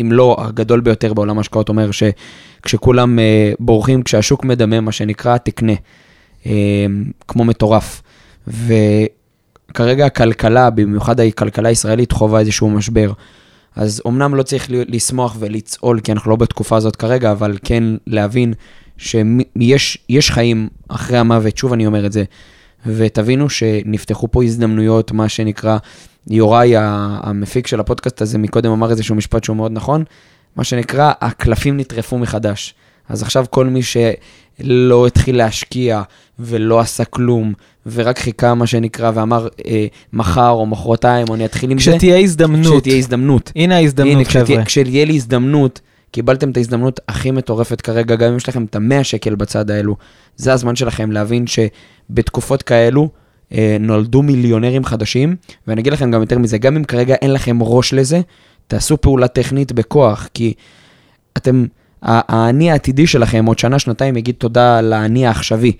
אם 0.00 0.12
לא 0.12 0.36
הגדול 0.38 0.80
ביותר 0.80 1.14
בעולם 1.14 1.38
ההשקעות, 1.38 1.68
אומר 1.68 1.90
שכשכולם 1.90 3.18
אה, 3.18 3.52
בורחים, 3.60 4.02
כשהשוק 4.02 4.44
מדמם, 4.44 4.84
מה 4.84 4.92
שנקרא, 4.92 5.36
תקנה, 5.36 5.72
אה, 6.46 6.86
כמו 7.28 7.44
מטורף. 7.44 8.02
וכרגע 8.46 10.06
הכלכלה, 10.06 10.70
במיוחד 10.70 11.20
הכלכלה 11.20 11.68
הישראלית, 11.68 12.12
חווה 12.12 12.40
איזשהו 12.40 12.70
משבר. 12.70 13.12
אז 13.76 14.02
אמנם 14.06 14.34
לא 14.34 14.42
צריך 14.42 14.66
לשמוח 14.70 15.36
ולצעול, 15.38 16.00
כי 16.00 16.12
אנחנו 16.12 16.30
לא 16.30 16.36
בתקופה 16.36 16.76
הזאת 16.76 16.96
כרגע, 16.96 17.32
אבל 17.32 17.58
כן 17.64 17.84
להבין 18.06 18.54
שיש 18.98 19.98
יש 20.08 20.30
חיים 20.30 20.68
אחרי 20.88 21.18
המוות, 21.18 21.56
שוב 21.56 21.72
אני 21.72 21.86
אומר 21.86 22.06
את 22.06 22.12
זה, 22.12 22.24
ותבינו 22.86 23.50
שנפתחו 23.50 24.30
פה 24.30 24.44
הזדמנויות, 24.44 25.12
מה 25.12 25.28
שנקרא, 25.28 25.78
יוראי, 26.30 26.72
המפיק 26.76 27.66
של 27.66 27.80
הפודקאסט 27.80 28.22
הזה, 28.22 28.38
מקודם 28.38 28.70
אמר 28.70 28.90
איזשהו 28.90 29.14
משפט 29.14 29.44
שהוא 29.44 29.56
מאוד 29.56 29.72
נכון, 29.72 30.04
מה 30.56 30.64
שנקרא, 30.64 31.12
הקלפים 31.20 31.76
נטרפו 31.76 32.18
מחדש. 32.18 32.74
אז 33.08 33.22
עכשיו 33.22 33.44
כל 33.50 33.66
מי 33.66 33.82
שלא 34.62 35.06
התחיל 35.06 35.36
להשקיע 35.36 36.02
ולא 36.38 36.80
עשה 36.80 37.04
כלום, 37.04 37.52
ורק 37.86 38.18
חיכה, 38.18 38.54
מה 38.54 38.66
שנקרא, 38.66 39.10
ואמר, 39.14 39.48
אה, 39.66 39.86
מחר 40.12 40.50
או 40.50 40.66
מחרתיים, 40.66 41.26
או 41.28 41.34
אני 41.34 41.44
אתחיל 41.44 41.70
עם 41.70 41.78
זה, 41.78 41.90
כשתהיה 41.90 42.18
הזדמנות. 42.18 42.74
כשתהיה 42.74 42.96
הזדמנות. 42.96 43.52
הנה 43.56 43.64
הנה, 43.64 43.76
ההזדמנות, 43.76 44.26
כשתהיה, 44.26 44.44
חבר'ה. 44.44 44.64
כשתהיה 44.64 45.04
לי 45.04 45.16
הזדמנות, 45.16 45.80
קיבלתם 46.10 46.50
את 46.50 46.56
ההזדמנות 46.56 47.00
הכי 47.08 47.30
מטורפת 47.30 47.80
כרגע, 47.80 48.16
גם 48.16 48.30
אם 48.30 48.36
יש 48.36 48.48
לכם 48.48 48.64
את 48.64 48.76
המאה 48.76 49.04
שקל 49.04 49.34
בצד 49.34 49.70
האלו, 49.70 49.96
זה 50.36 50.52
הזמן 50.52 50.76
שלכם 50.76 51.12
להבין 51.12 51.44
שבתקופות 51.46 52.62
כאלו 52.62 53.08
אה, 53.52 53.76
נולדו 53.80 54.22
מיליונרים 54.22 54.84
חדשים, 54.84 55.36
ואני 55.66 55.80
אגיד 55.80 55.92
לכם 55.92 56.10
גם 56.10 56.20
יותר 56.20 56.38
מזה, 56.38 56.58
גם 56.58 56.76
אם 56.76 56.84
כרגע 56.84 57.14
אין 57.14 57.32
לכם 57.32 57.62
ראש 57.62 57.94
לזה, 57.94 58.20
תעשו 58.66 59.00
פעולה 59.00 59.28
טכנית 59.28 59.72
בכוח, 59.72 60.28
כי 60.34 60.54
אתם, 61.36 61.66
האני 62.06 62.70
העתידי 62.70 63.06
שלכם 63.06 63.44
עוד 63.46 63.58
שנה, 63.58 63.78
שנתיים 63.78 64.16
יגיד 64.16 64.34
תודה 64.38 64.80
לאני 64.80 65.26
העכשווי. 65.26 65.72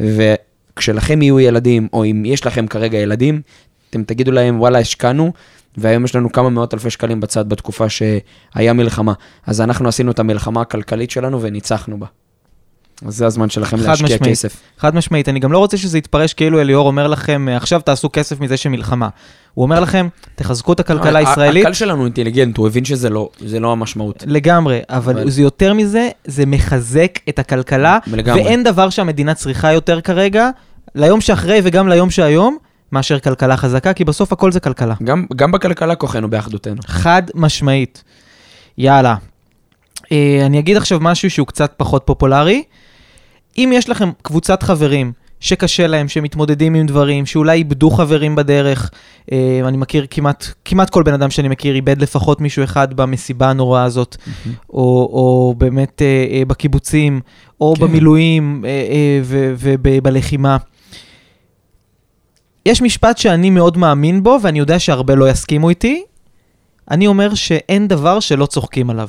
וכשלכם 0.00 1.22
יהיו 1.22 1.40
ילדים, 1.40 1.88
או 1.92 2.04
אם 2.04 2.22
יש 2.26 2.46
לכם 2.46 2.66
כרגע 2.66 2.98
ילדים, 2.98 3.40
אתם 3.90 4.04
תגידו 4.04 4.32
להם, 4.32 4.60
וואלה, 4.60 4.78
השקענו, 4.78 5.32
והיום 5.76 6.04
יש 6.04 6.16
לנו 6.16 6.32
כמה 6.32 6.50
מאות 6.50 6.74
אלפי 6.74 6.90
שקלים 6.90 7.20
בצד 7.20 7.48
בתקופה 7.48 7.88
שהיה 7.88 8.72
מלחמה. 8.72 9.12
אז 9.46 9.60
אנחנו 9.60 9.88
עשינו 9.88 10.10
את 10.10 10.18
המלחמה 10.18 10.60
הכלכלית 10.60 11.10
שלנו 11.10 11.42
וניצחנו 11.42 12.00
בה. 12.00 12.06
אז 13.06 13.16
זה 13.16 13.26
הזמן 13.26 13.50
שלכם 13.50 13.76
להשקיע 13.76 13.92
משמעית. 14.04 14.22
כסף. 14.22 14.56
חד 14.78 14.94
משמעית, 14.94 15.28
אני 15.28 15.40
גם 15.40 15.52
לא 15.52 15.58
רוצה 15.58 15.76
שזה 15.76 15.98
יתפרש 15.98 16.34
כאילו 16.34 16.60
אליאור 16.60 16.86
אומר 16.86 17.06
לכם, 17.08 17.48
"אה, 17.48 17.56
עכשיו 17.56 17.80
תעשו 17.80 18.08
כסף 18.12 18.40
מזה 18.40 18.56
שמלחמה. 18.56 19.08
הוא 19.54 19.62
אומר 19.62 19.80
לכם, 19.80 20.08
תחזקו 20.34 20.72
את 20.72 20.80
הכלכלה 20.80 21.18
ה- 21.18 21.22
ה- 21.22 21.28
הישראלית. 21.28 21.64
הקל 21.64 21.72
שלנו 21.74 22.04
אינטליגנט, 22.04 22.56
הוא 22.56 22.66
הבין 22.66 22.84
שזה 22.84 23.10
לא, 23.10 23.28
זה 23.40 23.60
לא 23.60 23.72
המשמעות. 23.72 24.24
לגמרי, 24.26 24.80
אבל 24.88 25.18
אבל- 25.18 25.30
זה 25.30 25.42
יותר 25.42 25.72
מזה, 25.74 26.08
זה 26.24 26.46
מחזק 26.46 27.18
את 27.28 27.38
הכלכלה, 27.38 27.98
לגמרי. 28.06 28.42
ואין 28.42 28.62
דבר 28.64 28.90
שהמדינה 28.90 29.34
צריכה 29.34 29.72
יותר 29.72 30.00
כרגע, 30.00 30.50
ליום 30.94 31.20
שאחרי 31.20 31.60
וגם 31.64 31.88
ליום 31.88 32.10
שהיום, 32.10 32.56
מאשר 32.92 33.18
כלכלה 33.18 33.56
חזקה, 33.56 33.92
כי 33.92 34.04
בסוף 34.04 34.32
הכל 34.32 34.52
זה 34.52 34.60
כלכלה. 34.60 34.94
גם, 35.04 35.26
גם 35.36 35.52
בכלכלה 35.52 35.94
כוחנו 35.94 36.30
באחדותנו. 36.30 36.76
חד 36.86 37.22
משמעית. 37.34 38.04
יאללה. 38.78 39.14
אה, 40.12 40.42
אני 40.46 40.58
אגיד 40.58 40.76
עכשיו 40.76 40.98
משהו 41.00 41.30
שהוא 41.30 41.46
קצת 41.46 41.72
פחות 41.76 42.02
פופולרי. 42.06 42.62
אם 43.58 43.70
יש 43.74 43.88
לכם 43.88 44.10
קבוצת 44.22 44.62
חברים 44.62 45.12
שקשה 45.42 45.86
להם, 45.86 46.08
שמתמודדים 46.08 46.74
עם 46.74 46.86
דברים, 46.86 47.26
שאולי 47.26 47.58
איבדו 47.58 47.90
חברים 47.90 48.34
בדרך. 48.34 48.90
אה, 49.32 49.60
אני 49.68 49.76
מכיר 49.76 50.06
כמעט, 50.10 50.46
כמעט 50.64 50.90
כל 50.90 51.02
בן 51.02 51.12
אדם 51.12 51.30
שאני 51.30 51.48
מכיר 51.48 51.74
איבד 51.74 52.02
לפחות 52.02 52.40
מישהו 52.40 52.64
אחד 52.64 52.94
במסיבה 52.94 53.50
הנוראה 53.50 53.82
הזאת, 53.82 54.16
או, 54.70 55.10
או 55.12 55.54
באמת 55.58 56.02
אה, 56.02 56.26
אה, 56.30 56.44
בקיבוצים, 56.44 57.20
או 57.60 57.74
כן. 57.76 57.82
במילואים 57.82 58.64
ובלחימה. 59.58 60.56
יש 62.66 62.82
משפט 62.82 63.18
שאני 63.18 63.50
מאוד 63.50 63.78
מאמין 63.78 64.22
בו, 64.22 64.38
ואני 64.42 64.58
יודע 64.58 64.78
שהרבה 64.78 65.14
לא 65.14 65.30
יסכימו 65.30 65.68
איתי. 65.68 66.02
אני 66.90 67.06
אומר 67.06 67.34
שאין 67.34 67.88
דבר 67.88 68.20
שלא 68.20 68.46
צוחקים 68.46 68.90
עליו. 68.90 69.08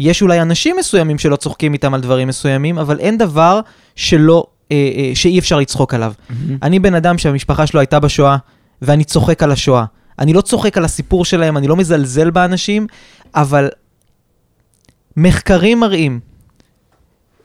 יש 0.00 0.22
אולי 0.22 0.42
אנשים 0.42 0.76
מסוימים 0.78 1.18
שלא 1.18 1.36
צוחקים 1.36 1.72
איתם 1.72 1.94
על 1.94 2.00
דברים 2.00 2.28
מסוימים, 2.28 2.78
אבל 2.78 2.98
אין 2.98 3.18
דבר 3.18 3.60
שלא, 3.96 4.46
אה, 4.72 4.90
אה, 4.96 5.10
שאי 5.14 5.38
אפשר 5.38 5.58
לצחוק 5.58 5.94
עליו. 5.94 6.12
אני 6.62 6.78
בן 6.78 6.94
אדם 6.94 7.18
שהמשפחה 7.18 7.66
שלו 7.66 7.80
הייתה 7.80 8.00
בשואה, 8.00 8.36
ואני 8.82 9.04
צוחק 9.04 9.42
על 9.42 9.52
השואה. 9.52 9.84
אני 10.18 10.32
לא 10.32 10.40
צוחק 10.40 10.78
על 10.78 10.84
הסיפור 10.84 11.24
שלהם, 11.24 11.56
אני 11.56 11.68
לא 11.68 11.76
מזלזל 11.76 12.30
באנשים, 12.30 12.86
אבל 13.34 13.68
מחקרים 15.16 15.80
מראים, 15.80 16.20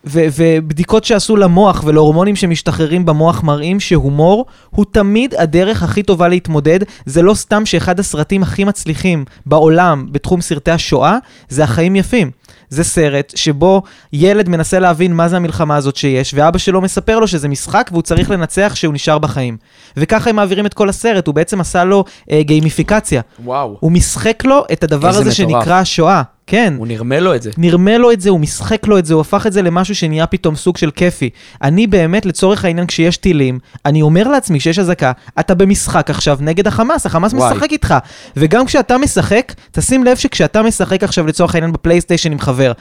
ו- 0.04 0.26
ובדיקות 0.36 1.04
שעשו 1.04 1.36
למוח 1.36 1.84
ולהורמונים 1.86 2.36
שמשתחררים 2.36 3.06
במוח 3.06 3.42
מראים 3.42 3.80
שהומור 3.80 4.46
הוא 4.70 4.84
תמיד 4.92 5.34
הדרך 5.34 5.82
הכי 5.82 6.02
טובה 6.02 6.28
להתמודד. 6.28 6.78
זה 7.06 7.22
לא 7.22 7.34
סתם 7.34 7.66
שאחד 7.66 8.00
הסרטים 8.00 8.42
הכי 8.42 8.64
מצליחים 8.64 9.24
בעולם 9.46 10.06
בתחום 10.12 10.40
סרטי 10.40 10.70
השואה, 10.70 11.18
זה 11.48 11.64
החיים 11.64 11.96
יפים. 11.96 12.30
זה 12.70 12.84
סרט 12.84 13.32
שבו 13.36 13.82
ילד 14.12 14.48
מנסה 14.48 14.78
להבין 14.78 15.14
מה 15.14 15.28
זה 15.28 15.36
המלחמה 15.36 15.76
הזאת 15.76 15.96
שיש, 15.96 16.34
ואבא 16.34 16.58
שלו 16.58 16.80
מספר 16.80 17.18
לו 17.18 17.28
שזה 17.28 17.48
משחק 17.48 17.88
והוא 17.92 18.02
צריך 18.02 18.30
לנצח 18.30 18.72
שהוא 18.74 18.94
נשאר 18.94 19.18
בחיים. 19.18 19.56
וככה 19.96 20.30
הם 20.30 20.36
מעבירים 20.36 20.66
את 20.66 20.74
כל 20.74 20.88
הסרט, 20.88 21.26
הוא 21.26 21.34
בעצם 21.34 21.60
עשה 21.60 21.84
לו 21.84 22.04
אה, 22.30 22.42
גיימיפיקציה. 22.42 23.20
וואו. 23.44 23.76
הוא 23.80 23.92
משחק 23.92 24.44
לו 24.44 24.64
את 24.72 24.84
הדבר 24.84 25.08
הזה 25.08 25.20
מטורף. 25.20 25.34
שנקרא 25.34 25.74
השואה. 25.74 26.22
כן. 26.50 26.74
הוא 26.78 26.86
נרמל 26.86 27.18
לו 27.18 27.34
את 27.34 27.42
זה. 27.42 27.50
נרמה 27.58 27.98
לו 27.98 28.12
את 28.12 28.20
זה, 28.20 28.30
הוא 28.30 28.40
משחק 28.40 28.86
לו 28.86 28.98
את 28.98 29.06
זה, 29.06 29.14
הוא 29.14 29.20
הפך 29.20 29.46
את 29.46 29.52
זה 29.52 29.62
למשהו 29.62 29.94
שנהיה 29.94 30.26
פתאום 30.26 30.56
סוג 30.56 30.76
של 30.76 30.90
כיפי. 30.90 31.30
אני 31.62 31.86
באמת, 31.86 32.26
לצורך 32.26 32.64
העניין, 32.64 32.86
כשיש 32.86 33.16
טילים, 33.16 33.58
אני 33.86 34.02
אומר 34.02 34.28
לעצמי, 34.28 34.58
כשיש 34.58 34.78
אזעקה, 34.78 35.12
אתה 35.40 35.54
במשחק 35.54 36.10
עכשיו 36.10 36.38
נגד 36.40 36.66
החמאס, 36.66 37.06
החמאס 37.06 37.32
וואי. 37.32 37.54
משחק 37.54 37.72
איתך. 37.72 37.94
וגם 38.36 38.66
כשאתה 38.66 38.98
משחק, 38.98 39.52
תשים 39.70 40.04
לב 40.04 40.16
שכשאתה 40.16 40.62
משחק 40.62 41.04
עכשיו, 41.04 41.26
לצורך 41.26 41.54
העניין, 41.54 41.72
בפלייסטיישן 41.72 42.32
עם 42.32 42.38
חבר, 42.38 42.72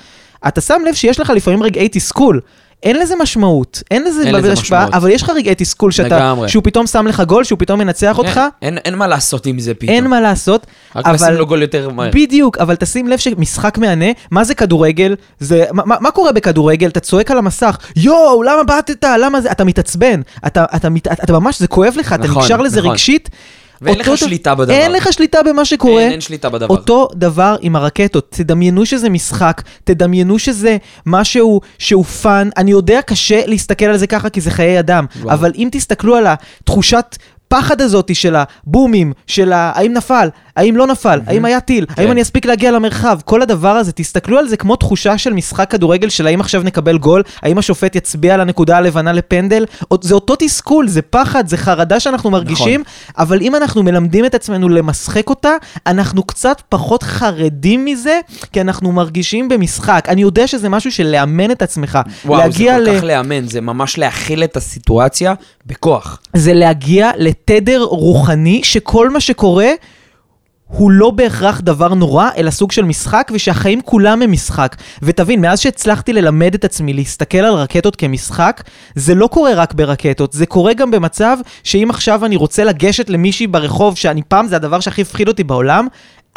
אתה 0.48 0.62
שם 0.62 0.82
לב 0.88 0.94
שיש 0.94 1.20
לך 1.20 1.30
לפעמים 1.30 1.64
רגעי 1.64 1.90
תסכול. 1.92 2.40
אין 2.84 3.00
לזה 3.00 3.16
משמעות, 3.22 3.84
אין 3.92 4.04
לזה 4.04 4.24
אין 4.26 4.36
לזה 4.36 4.54
השפעה, 4.54 4.80
משמעות. 4.86 4.94
אבל 5.04 5.10
יש 5.10 5.22
לך 5.22 5.30
רגעי 5.30 5.56
תסכול 5.58 5.92
שאתה, 5.92 6.18
לגמרי. 6.18 6.50
שהוא 6.50 6.64
פתאום 6.64 6.88
שם 6.88 7.08
לך 7.08 7.24
גול, 7.28 7.44
שהוא 7.44 7.60
פתאום 7.60 7.80
מנצח 7.80 8.18
אותך, 8.18 8.38
אין, 8.38 8.44
אין, 8.62 8.78
אין 8.86 8.96
מה 8.96 9.08
לעשות 9.08 9.46
עם 9.46 9.60
זה 9.60 9.74
פתאום. 9.74 9.90
אין 9.96 10.08
מה 10.08 10.22
לעשות, 10.22 10.68
רק 10.96 11.06
אבל- 11.06 11.34
לו 11.38 11.46
גול 11.46 11.62
יותר 11.62 11.90
מהר. 11.90 12.12
בדיוק, 12.14 12.58
אבל 12.58 12.76
תשים 12.76 13.08
לב 13.08 13.18
שמשחק 13.20 13.78
מהנה, 13.78 14.06
מה 14.32 14.44
זה 14.44 14.56
כדורגל? 14.56 15.16
זה, 15.40 15.66
מה, 15.72 15.84
מה- 15.86 15.96
מה 16.00 16.12
קורה 16.12 16.32
בכדורגל? 16.32 16.88
אתה 16.88 17.00
צועק 17.00 17.32
על 17.32 17.38
המסך, 17.38 17.78
יואו, 17.96 18.44
למה 18.44 18.64
בעטת? 18.64 19.04
למה 19.20 19.42
זה? 19.42 19.52
אתה 19.52 19.64
מתעצבן, 19.64 20.22
אתה, 20.48 20.66
אתה, 20.76 20.90
מת, 20.90 21.08
אתה 21.08 21.34
ממש, 21.34 21.60
זה 21.60 21.68
כואב 21.68 21.94
לך, 21.98 22.14
אתה 22.14 22.24
נכון, 22.28 22.42
נקשר 22.42 22.58
לזה 22.62 22.80
נכון. 22.80 22.92
רגשית. 22.92 23.30
ואין 23.82 24.00
לך 24.00 24.18
שליטה 24.18 24.56
בדבר. 24.56 24.74
אין 24.74 24.92
לך 24.92 25.14
שליטה 25.14 25.44
במה 25.44 25.66
שקורה. 25.66 26.02
אין, 26.02 26.12
אין 26.12 26.22
שליטה 26.22 26.50
בדבר. 26.50 26.76
אותו 26.76 27.08
דבר 27.14 27.56
עם 27.62 27.76
הרקטות, 27.76 28.28
תדמיינו 28.30 28.86
שזה 28.86 29.10
משחק, 29.10 29.62
תדמיינו 29.84 30.40
שזה 30.40 30.78
משהו 31.06 31.62
שהוא 31.78 32.04
fun, 32.04 32.50
אני 32.58 32.72
יודע 32.72 33.02
קשה 33.02 33.46
להסתכל 33.46 33.86
על 33.86 33.98
זה 33.98 34.08
ככה 34.08 34.30
כי 34.30 34.42
זה 34.42 34.52
חיי 34.52 34.80
אדם, 34.80 35.06
וואו. 35.22 35.34
אבל 35.34 35.52
אם 35.56 35.70
תסתכלו 35.72 36.16
על 36.16 36.26
התחושת 36.28 37.18
פחד 37.48 37.82
הזאת 37.82 38.16
של 38.16 38.36
הבומים, 38.36 39.14
של 39.28 39.54
האם 39.54 39.94
נפל, 39.94 40.30
האם 40.60 40.78
לא 40.78 40.88
נפל, 40.88 41.22
האם 41.28 41.46
היה 41.46 41.60
טיל, 41.60 41.86
האם 41.90 42.06
כן. 42.06 42.12
אני 42.12 42.22
אספיק 42.22 42.46
להגיע 42.46 42.72
למרחב, 42.72 43.20
כל 43.26 43.42
הדבר 43.42 43.70
הזה, 43.70 43.92
תסתכלו 43.92 44.38
על 44.38 44.48
זה 44.48 44.58
כמו 44.58 44.76
תחושה 44.76 45.18
של 45.18 45.34
משחק 45.34 45.72
כדורגל 45.72 46.10
של 46.10 46.28
האם 46.28 46.40
עכשיו 46.42 46.62
נקבל 46.64 46.98
גול, 46.98 47.24
האם 47.42 47.58
השופט 47.58 47.96
יצביע 47.96 48.34
על 48.34 48.42
הנקודה 48.42 48.78
הלבנה 48.78 49.14
לפנדל, 49.14 49.66
זה 50.02 50.16
אותו 50.16 50.36
תסכול, 50.40 50.88
זה 50.88 51.02
פחד, 51.02 51.48
זה 51.48 51.58
חרדה 51.58 52.00
שאנחנו 52.00 52.30
מרגישים, 52.30 52.84
אבל 53.18 53.42
אם 53.42 53.56
אנחנו 53.56 53.84
מלמדים 53.84 54.26
את 54.26 54.36
עצמנו 54.36 54.70
למשחק 54.70 55.30
אותה, 55.30 55.52
אנחנו 55.88 56.24
קצת 56.24 56.62
פחות 56.70 57.04
חרדים 57.04 57.86
מזה, 57.86 58.20
כי 58.54 58.62
אנחנו 58.62 58.92
מרגישים 58.92 59.50
במשחק. 59.50 60.06
אני 60.08 60.22
יודע 60.22 60.48
שזה 60.48 60.70
משהו 60.70 60.92
של 60.92 61.08
לאמן 61.08 61.52
את 61.52 61.62
עצמך. 61.62 62.00
וואו, 62.26 62.52
זה 62.52 62.66
כל 62.76 62.80
ל... 62.80 62.98
כך 62.98 63.04
לאמן, 63.04 63.48
זה 63.48 63.62
ממש 63.62 63.98
להכיל 63.98 64.44
את 64.44 64.58
הסיטואציה 64.58 65.34
בכוח. 65.66 66.22
זה 66.34 66.54
להגיע 66.54 67.12
לתדר 67.18 67.82
רוחני 67.82 68.62
שכל 68.64 69.10
מה 69.10 69.20
שקורה 69.20 69.70
הוא 70.70 70.92
לא 70.92 71.12
בהכרח 71.12 71.62
דבר 71.62 71.94
נורא, 71.94 72.30
אלא 72.38 72.52
סוג 72.52 72.72
של 72.72 72.86
משחק, 72.86 73.32
ושהחיים 73.34 73.82
כולם 73.82 74.22
הם 74.22 74.32
משחק. 74.32 74.76
ותבין, 75.02 75.42
מאז 75.42 75.60
שהצלחתי 75.60 76.14
ללמד 76.14 76.54
את 76.54 76.66
עצמי 76.66 76.94
להסתכל 76.94 77.38
על 77.38 77.54
רקטות 77.54 77.96
כמשחק, 77.96 78.64
זה 78.96 79.16
לא 79.16 79.28
קורה 79.28 79.54
רק 79.54 79.74
ברקטות, 79.74 80.34
זה 80.34 80.46
קורה 80.46 80.74
גם 80.74 80.92
במצב 80.92 81.38
שאם 81.64 81.90
עכשיו 81.90 82.26
אני 82.26 82.36
רוצה 82.36 82.64
לגשת 82.64 83.10
למישהי 83.10 83.48
ברחוב, 83.48 83.98
שאני 83.98 84.22
פעם, 84.28 84.48
זה 84.48 84.56
הדבר 84.56 84.80
שהכי 84.80 85.02
הפחיד 85.02 85.28
אותי 85.28 85.44
בעולם, 85.44 85.88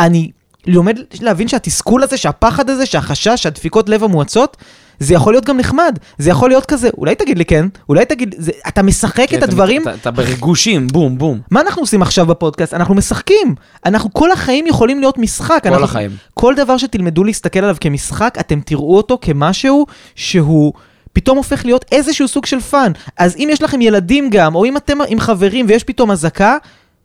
אני 0.00 0.30
לומד 0.66 0.98
להבין 1.20 1.48
שהתסכול 1.48 2.02
הזה, 2.02 2.16
שהפחד 2.16 2.70
הזה, 2.70 2.86
שהחשש, 2.86 3.42
שהדפיקות 3.42 3.88
לב 3.88 4.04
המואצות, 4.04 4.56
זה 4.98 5.14
יכול 5.14 5.32
להיות 5.32 5.44
גם 5.44 5.56
נחמד, 5.56 5.98
זה 6.18 6.30
יכול 6.30 6.50
להיות 6.50 6.66
כזה, 6.66 6.88
אולי 6.98 7.14
תגיד 7.14 7.38
לי 7.38 7.44
כן, 7.44 7.66
אולי 7.88 8.04
תגיד, 8.04 8.34
זה, 8.38 8.52
אתה 8.68 8.82
משחק 8.82 9.26
כן, 9.28 9.38
את 9.38 9.42
הדברים, 9.42 9.82
אתה, 9.82 9.94
אתה 9.94 10.10
בריגושים, 10.10 10.86
בום, 10.86 11.18
בום. 11.18 11.40
מה 11.50 11.60
אנחנו 11.60 11.82
עושים 11.82 12.02
עכשיו 12.02 12.26
בפודקאסט? 12.26 12.74
אנחנו 12.74 12.94
משחקים. 12.94 13.54
אנחנו 13.86 14.12
כל 14.12 14.32
החיים 14.32 14.66
יכולים 14.66 15.00
להיות 15.00 15.18
משחק. 15.18 15.60
כל 15.62 15.68
אנחנו, 15.68 15.84
החיים. 15.84 16.10
כל 16.34 16.54
דבר 16.54 16.76
שתלמדו 16.76 17.24
להסתכל 17.24 17.58
עליו 17.58 17.76
כמשחק, 17.80 18.36
אתם 18.40 18.60
תראו 18.60 18.96
אותו 18.96 19.18
כמשהו 19.20 19.86
שהוא... 20.14 20.72
פתאום 21.12 21.36
הופך 21.36 21.64
להיות 21.64 21.84
איזשהו 21.92 22.28
סוג 22.28 22.46
של 22.46 22.60
fun. 22.60 22.92
אז 23.18 23.36
אם 23.36 23.48
יש 23.52 23.62
לכם 23.62 23.80
ילדים 23.80 24.30
גם, 24.30 24.54
או 24.54 24.64
אם 24.64 24.76
אתם 24.76 24.98
עם 25.08 25.20
חברים 25.20 25.66
ויש 25.68 25.84
פתאום 25.84 26.10
אזעקה, 26.10 26.56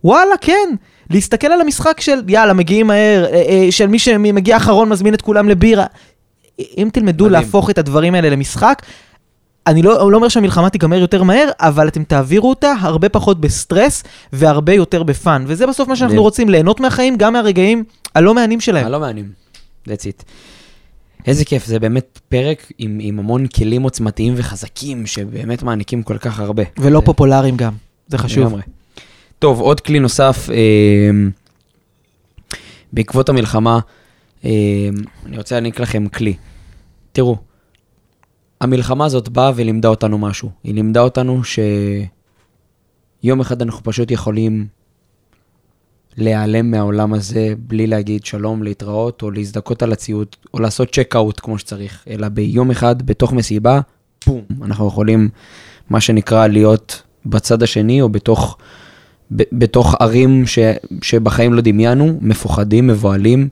וואלה, 0.03 0.37
כן. 0.41 0.69
להסתכל 1.09 1.47
על 1.47 1.61
המשחק 1.61 2.01
של 2.01 2.21
יאללה, 2.27 2.53
מגיעים 2.53 2.87
מהר, 2.87 3.25
אה, 3.25 3.43
אה, 3.49 3.71
של 3.71 3.87
מי 3.87 3.99
שמגיע 3.99 4.57
אחרון 4.57 4.89
מזמין 4.89 5.13
את 5.13 5.21
כולם 5.21 5.49
לבירה. 5.49 5.85
אם 6.77 6.89
תלמדו 6.93 7.25
מדהים. 7.25 7.41
להפוך 7.41 7.69
את 7.69 7.77
הדברים 7.77 8.15
האלה 8.15 8.29
למשחק, 8.29 8.81
אני 9.67 9.81
לא, 9.81 10.11
לא 10.11 10.17
אומר 10.17 10.27
שהמלחמה 10.27 10.69
תיגמר 10.69 10.97
יותר 10.97 11.23
מהר, 11.23 11.49
אבל 11.59 11.87
אתם 11.87 12.03
תעבירו 12.03 12.49
אותה 12.49 12.73
הרבה 12.81 13.09
פחות 13.09 13.41
בסטרס 13.41 14.03
והרבה 14.33 14.73
יותר 14.73 15.03
ב 15.03 15.11
fun. 15.11 15.43
וזה 15.47 15.67
בסוף 15.67 15.87
מה 15.89 15.95
שאנחנו 15.95 16.13
מדהים. 16.13 16.21
רוצים, 16.23 16.49
ליהנות 16.49 16.79
מהחיים, 16.79 17.17
גם 17.17 17.33
מהרגעים 17.33 17.83
הלא 18.15 18.35
מהנים 18.35 18.59
שלהם. 18.59 18.85
הלא 18.85 18.99
מעניין. 18.99 19.31
That's 19.87 19.89
it. 19.91 20.23
איזה 21.27 21.45
כיף, 21.45 21.65
זה 21.65 21.79
באמת 21.79 22.19
פרק 22.29 22.71
עם, 22.77 22.97
עם 23.01 23.19
המון 23.19 23.47
כלים 23.47 23.83
עוצמתיים 23.83 24.33
וחזקים, 24.37 25.05
שבאמת 25.05 25.63
מעניקים 25.63 26.03
כל 26.03 26.17
כך 26.17 26.39
הרבה. 26.39 26.63
ולא 26.77 26.99
זה- 26.99 27.05
פופולריים 27.05 27.57
גם, 27.57 27.73
זה 28.07 28.17
חשוב. 28.17 28.43
לגמרי. 28.45 28.61
טוב, 29.39 29.59
עוד 29.59 29.81
כלי 29.81 29.99
נוסף, 29.99 30.49
אה, 30.49 30.55
בעקבות 32.93 33.29
המלחמה, 33.29 33.79
אה, 34.45 34.49
אני 35.25 35.37
רוצה 35.37 35.55
להעניק 35.55 35.79
לכם 35.79 36.07
כלי. 36.07 36.33
תראו, 37.17 37.35
המלחמה 38.61 39.05
הזאת 39.05 39.29
באה 39.29 39.51
ולימדה 39.55 39.87
אותנו 39.87 40.17
משהו. 40.17 40.49
היא 40.63 40.73
לימדה 40.73 41.01
אותנו 41.01 41.41
שיום 41.43 43.39
אחד 43.39 43.61
אנחנו 43.61 43.83
פשוט 43.83 44.11
יכולים 44.11 44.67
להיעלם 46.17 46.71
מהעולם 46.71 47.13
הזה 47.13 47.53
בלי 47.57 47.87
להגיד 47.87 48.25
שלום, 48.25 48.63
להתראות, 48.63 49.21
או 49.21 49.31
להזדכות 49.31 49.83
על 49.83 49.91
הציוד, 49.91 50.27
או 50.53 50.59
לעשות 50.59 50.93
צ'ק 50.93 51.15
אאוט 51.15 51.39
כמו 51.39 51.59
שצריך, 51.59 52.03
אלא 52.09 52.29
ביום 52.29 52.71
אחד, 52.71 53.05
בתוך 53.05 53.33
מסיבה, 53.33 53.79
בום, 54.27 54.41
אנחנו 54.61 54.87
יכולים, 54.87 55.29
מה 55.89 56.01
שנקרא, 56.01 56.47
להיות 56.47 57.01
בצד 57.25 57.63
השני, 57.63 58.01
או 58.01 58.09
בתוך, 58.09 58.57
ב, 59.35 59.43
בתוך 59.51 59.95
ערים 59.99 60.45
ש, 60.45 60.59
שבחיים 61.01 61.53
לא 61.53 61.61
דמיינו, 61.61 62.17
מפוחדים, 62.21 62.87
מבוהלים, 62.87 63.49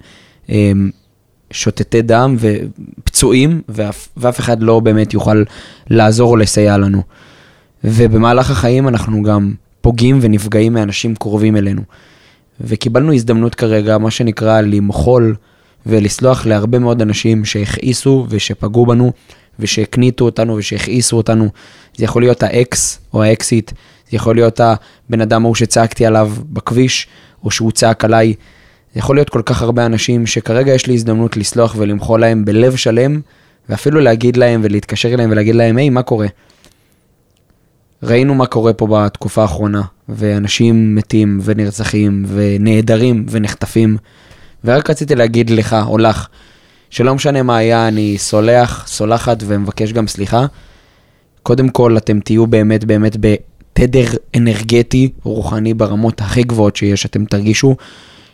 שוטטי 1.56 2.02
דם 2.02 2.36
ופצועים, 2.40 3.62
ואף, 3.70 4.08
ואף 4.18 4.40
אחד 4.40 4.64
לא 4.64 4.80
באמת 4.80 5.14
יוכל 5.14 5.44
לעזור 5.90 6.32
או 6.32 6.36
לסייע 6.36 6.78
לנו. 6.78 7.02
ובמהלך 7.84 8.52
החיים 8.52 8.88
אנחנו 8.88 9.24
גם 9.24 9.54
פוגעים 9.82 10.20
ונפגעים 10.22 10.74
מאנשים 10.74 11.16
קרובים 11.16 11.58
אלינו. 11.58 11.82
וקיבלנו 12.62 13.14
הזדמנות 13.14 13.56
כרגע, 13.56 13.98
מה 13.98 14.12
שנקרא, 14.12 14.62
למחול 14.62 15.36
ולסלוח 15.86 16.46
להרבה 16.46 16.80
מאוד 16.80 17.02
אנשים 17.02 17.46
שהכעיסו 17.46 18.26
ושפגעו 18.30 18.86
בנו 18.86 19.12
ושהקניטו 19.60 20.26
אותנו 20.26 20.56
ושהכעיסו 20.56 21.18
אותנו. 21.18 21.50
זה 21.98 22.06
יכול 22.06 22.22
להיות 22.22 22.44
האקס 22.44 23.00
או 23.14 23.24
האקסיט, 23.24 23.72
זה 24.10 24.16
יכול 24.16 24.36
להיות 24.36 24.60
הבן 24.60 25.22
אדם 25.22 25.46
ההוא 25.46 25.56
שצעקתי 25.56 26.06
עליו 26.06 26.32
בכביש, 26.50 27.08
או 27.44 27.52
שהוא 27.52 27.72
צעק 27.72 28.06
עליי. 28.06 28.34
יכול 28.96 29.16
להיות 29.16 29.30
כל 29.30 29.42
כך 29.46 29.62
הרבה 29.62 29.86
אנשים 29.86 30.28
שכרגע 30.28 30.74
יש 30.74 30.88
לי 30.88 30.94
הזדמנות 30.94 31.38
לסלוח 31.38 31.76
ולמחול 31.78 32.22
להם 32.22 32.46
בלב 32.46 32.76
שלם, 32.76 33.20
ואפילו 33.70 34.00
להגיד 34.00 34.38
להם 34.38 34.62
ולהתקשר 34.64 35.14
אליהם 35.14 35.32
ולהגיד 35.32 35.56
להם, 35.56 35.78
היי, 35.78 35.90
מה 35.90 36.04
קורה? 36.04 36.28
ראינו 38.04 38.36
מה 38.36 38.46
קורה 38.46 38.74
פה 38.74 38.88
בתקופה 38.92 39.42
האחרונה, 39.42 39.82
ואנשים 40.10 40.96
מתים 40.96 41.40
ונרצחים 41.44 42.26
ונעדרים 42.28 43.26
ונחטפים, 43.30 43.98
ורק 44.66 44.90
רציתי 44.90 45.16
להגיד 45.16 45.50
לך 45.50 45.76
או 45.88 45.98
לך, 45.98 46.28
שלא 46.90 47.16
משנה 47.16 47.44
מה 47.44 47.58
היה, 47.58 47.88
אני 47.88 48.18
סולח, 48.18 48.88
סולחת 48.88 49.38
ומבקש 49.48 49.94
גם 49.94 50.08
סליחה. 50.08 50.46
קודם 51.44 51.70
כל, 51.70 51.98
אתם 51.98 52.20
תהיו 52.20 52.48
באמת 52.48 52.86
באמת 52.86 53.18
בתדר 53.20 54.06
אנרגטי, 54.36 55.12
רוחני 55.24 55.74
ברמות 55.74 56.22
הכי 56.22 56.44
גבוהות 56.44 56.76
שיש, 56.76 57.06
אתם 57.06 57.26
תרגישו 57.26 57.76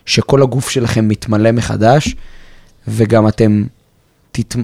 שכל 0.06 0.42
הגוף 0.42 0.70
שלכם 0.70 1.08
מתמלא 1.08 1.52
מחדש, 1.52 2.16
וגם 2.88 3.28
אתם 3.28 3.64
תת... 4.32 4.56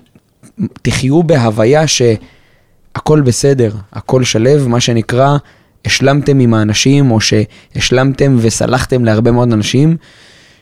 תחיו 0.81 1.23
בהוויה 1.23 1.83
שהכל 1.87 3.21
בסדר, 3.21 3.71
הכל 3.93 4.23
שלב, 4.23 4.67
מה 4.67 4.79
שנקרא, 4.79 5.37
השלמתם 5.85 6.39
עם 6.39 6.53
האנשים, 6.53 7.11
או 7.11 7.19
שהשלמתם 7.21 8.37
וסלחתם 8.41 9.05
להרבה 9.05 9.31
מאוד 9.31 9.51
אנשים 9.51 9.97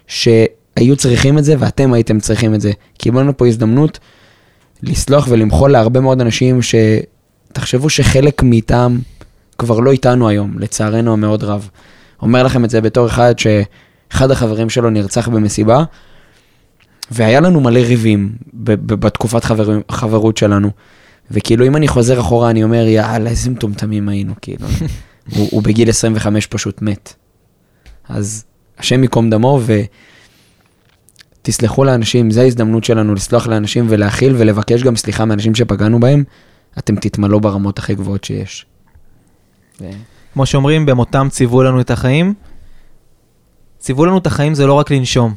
שהיו 0.07 0.95
צריכים 0.97 1.37
את 1.37 1.43
זה 1.43 1.55
ואתם 1.59 1.93
הייתם 1.93 2.19
צריכים 2.19 2.55
את 2.55 2.61
זה. 2.61 2.71
קיבלנו 2.97 3.37
פה 3.37 3.47
הזדמנות 3.47 3.99
לסלוח 4.83 5.27
ולמחול 5.29 5.71
להרבה 5.71 5.99
מאוד 5.99 6.21
אנשים 6.21 6.59
שתחשבו 6.61 7.89
שחלק 7.89 8.43
מאיתם 8.43 8.97
כבר 9.57 9.79
לא 9.79 9.91
איתנו 9.91 10.29
היום, 10.29 10.59
לצערנו 10.59 11.13
המאוד 11.13 11.43
רב. 11.43 11.69
אומר 12.21 12.43
לכם 12.43 12.65
את 12.65 12.69
זה 12.69 12.81
בתור 12.81 13.07
אחד 13.07 13.33
שאחד 14.09 14.31
החברים 14.31 14.69
שלו 14.69 14.89
נרצח 14.89 15.27
במסיבה, 15.27 15.83
והיה 17.11 17.39
לנו 17.39 17.61
מלא 17.61 17.79
ריבים 17.79 18.31
בתקופת 18.53 19.43
חבר, 19.43 19.79
חברות 19.91 20.37
שלנו. 20.37 20.69
וכאילו, 21.31 21.67
אם 21.67 21.75
אני 21.75 21.87
חוזר 21.87 22.19
אחורה, 22.19 22.49
אני 22.49 22.63
אומר, 22.63 22.87
יאללה, 22.87 23.29
איזה 23.29 23.49
מטומטמים 23.49 24.09
היינו, 24.09 24.33
כאילו. 24.41 24.67
הוא, 25.35 25.47
הוא 25.51 25.63
בגיל 25.63 25.89
25 25.89 26.47
פשוט 26.47 26.81
מת. 26.81 27.13
אז 28.09 28.45
השם 28.77 29.03
ייקום 29.03 29.29
דמו, 29.29 29.59
ותסלחו 31.41 31.83
לאנשים, 31.83 32.31
זו 32.31 32.41
ההזדמנות 32.41 32.83
שלנו 32.83 33.15
לסלוח 33.15 33.47
לאנשים 33.47 33.85
ולהכיל 33.89 34.35
ולבקש 34.37 34.83
גם 34.83 34.95
סליחה 34.95 35.25
מאנשים 35.25 35.55
שפגענו 35.55 35.99
בהם, 35.99 36.23
אתם 36.77 36.95
תתמלאו 36.95 37.39
ברמות 37.39 37.79
הכי 37.79 37.95
גבוהות 37.95 38.23
שיש. 38.23 38.65
ו... 39.81 39.89
כמו 40.33 40.45
שאומרים, 40.45 40.85
במותם 40.85 41.27
ציוו 41.31 41.63
לנו 41.63 41.81
את 41.81 41.91
החיים. 41.91 42.33
ציוו 43.85 44.05
לנו 44.05 44.17
את 44.17 44.27
החיים 44.27 44.53
זה 44.53 44.67
לא 44.67 44.73
רק 44.73 44.91
לנשום. 44.91 45.33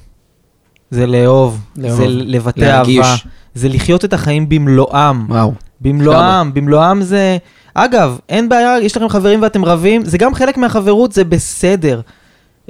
זה 0.91 1.07
לאהוב, 1.07 1.61
לאהוב 1.77 1.97
זה 1.97 2.05
לבטא 2.09 2.61
להרגיש. 2.61 3.07
אהבה, 3.07 3.17
זה 3.55 3.69
לחיות 3.69 4.05
את 4.05 4.13
החיים 4.13 4.49
במלואם. 4.49 5.27
וואו. 5.31 5.53
במלואם, 5.81 6.55
במלואם 6.55 7.03
זה... 7.03 7.37
אגב, 7.75 8.19
אין 8.29 8.49
בעיה, 8.49 8.81
יש 8.81 8.97
לכם 8.97 9.09
חברים 9.09 9.43
ואתם 9.43 9.65
רבים, 9.65 10.05
זה 10.05 10.19
גם 10.19 10.35
חלק 10.35 10.57
מהחברות, 10.57 11.13
זה 11.13 11.25
בסדר. 11.25 12.01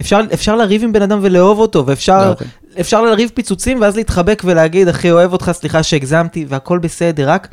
אפשר, 0.01 0.21
אפשר 0.35 0.57
לריב 0.57 0.85
עם 0.85 0.93
בן 0.93 1.03
אדם 1.03 1.19
ולאהוב 1.23 1.59
אותו, 1.59 1.87
ואפשר 1.87 2.23
okay. 2.23 2.31
אוקיי. 2.31 2.47
אפשר 2.81 3.03
לריב 3.03 3.31
פיצוצים 3.35 3.81
ואז 3.81 3.97
להתחבק 3.97 4.43
ולהגיד, 4.45 4.89
אחי, 4.89 5.11
אוהב 5.11 5.33
אותך, 5.33 5.51
סליחה 5.55 5.83
שהגזמתי, 5.83 6.47
והכל 6.49 6.79
בסדר, 6.79 7.31
רק 7.31 7.49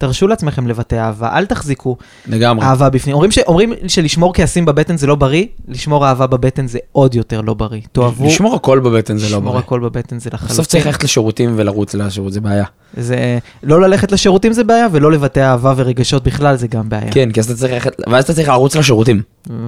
תרשו 0.00 0.28
לעצמכם 0.28 0.66
לבטא 0.66 0.94
אהבה, 0.94 1.28
אל 1.32 1.46
תחזיקו 1.46 1.96
לגמרי. 2.26 2.64
אהבה 2.64 2.90
בפנים. 2.90 3.14
אומרים, 3.14 3.30
ש, 3.30 3.38
אומרים 3.38 3.72
שלשמור 3.88 4.34
כעסים 4.34 4.64
בבטן 4.64 4.96
זה 4.96 5.06
לא 5.06 5.14
בריא, 5.14 5.46
לשמור 5.68 6.06
אהבה 6.06 6.26
בבטן 6.26 6.66
זה 6.66 6.78
עוד 6.92 7.14
יותר 7.14 7.40
לא 7.40 7.54
בריא. 7.54 7.80
תאהבו... 7.92 8.26
לשמור 8.26 8.54
הכל 8.54 8.78
בבטן 8.80 9.16
זה 9.16 9.24
לא 9.24 9.30
בריא. 9.30 9.40
לשמור 9.40 9.58
הכל 9.58 9.80
בבטן 9.80 10.18
זה 10.18 10.30
לחלוטין. 10.32 10.54
בסוף 10.54 10.66
צריך 10.66 10.86
ללכת 10.86 11.04
לשירותים 11.04 11.52
ולרוץ 11.56 11.94
לשירות, 11.94 12.32
זה 12.32 12.40
בעיה. 12.40 12.64
זה 12.96 13.38
לא 13.62 13.80
ללכת 13.80 14.12
לשירותים 14.12 14.52
זה 14.52 14.64
בעיה, 14.64 14.86
ולא 14.92 15.12
לבטא 15.12 15.40
אהבה 15.40 15.74
ורגשות 15.76 16.24
בכלל 16.24 16.56
זה 16.56 16.66
גם 16.66 16.88
בעיה. 16.88 17.12
כן, 17.12 17.32
כי 17.32 17.40
אז 17.40 17.50
אתה 17.50 17.54
צריך 17.54 17.72
ללכת, 17.72 18.00
ואז 18.08 18.24
אתה 18.24 18.34
צריך 18.34 18.48
לרוץ 18.48 18.76
לשירותים. 18.76 19.22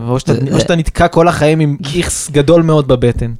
או 0.08 0.20
שאתה, 0.20 0.32
או 0.52 0.60
שאתה 0.60 0.76
נתקע 0.76 1.08
כל 1.08 1.28
החיים 1.28 1.60
עם 1.60 1.76
איכס 1.94 2.30
גדול 2.30 2.62
מאוד 2.62 2.88
בבטן. 2.88 3.32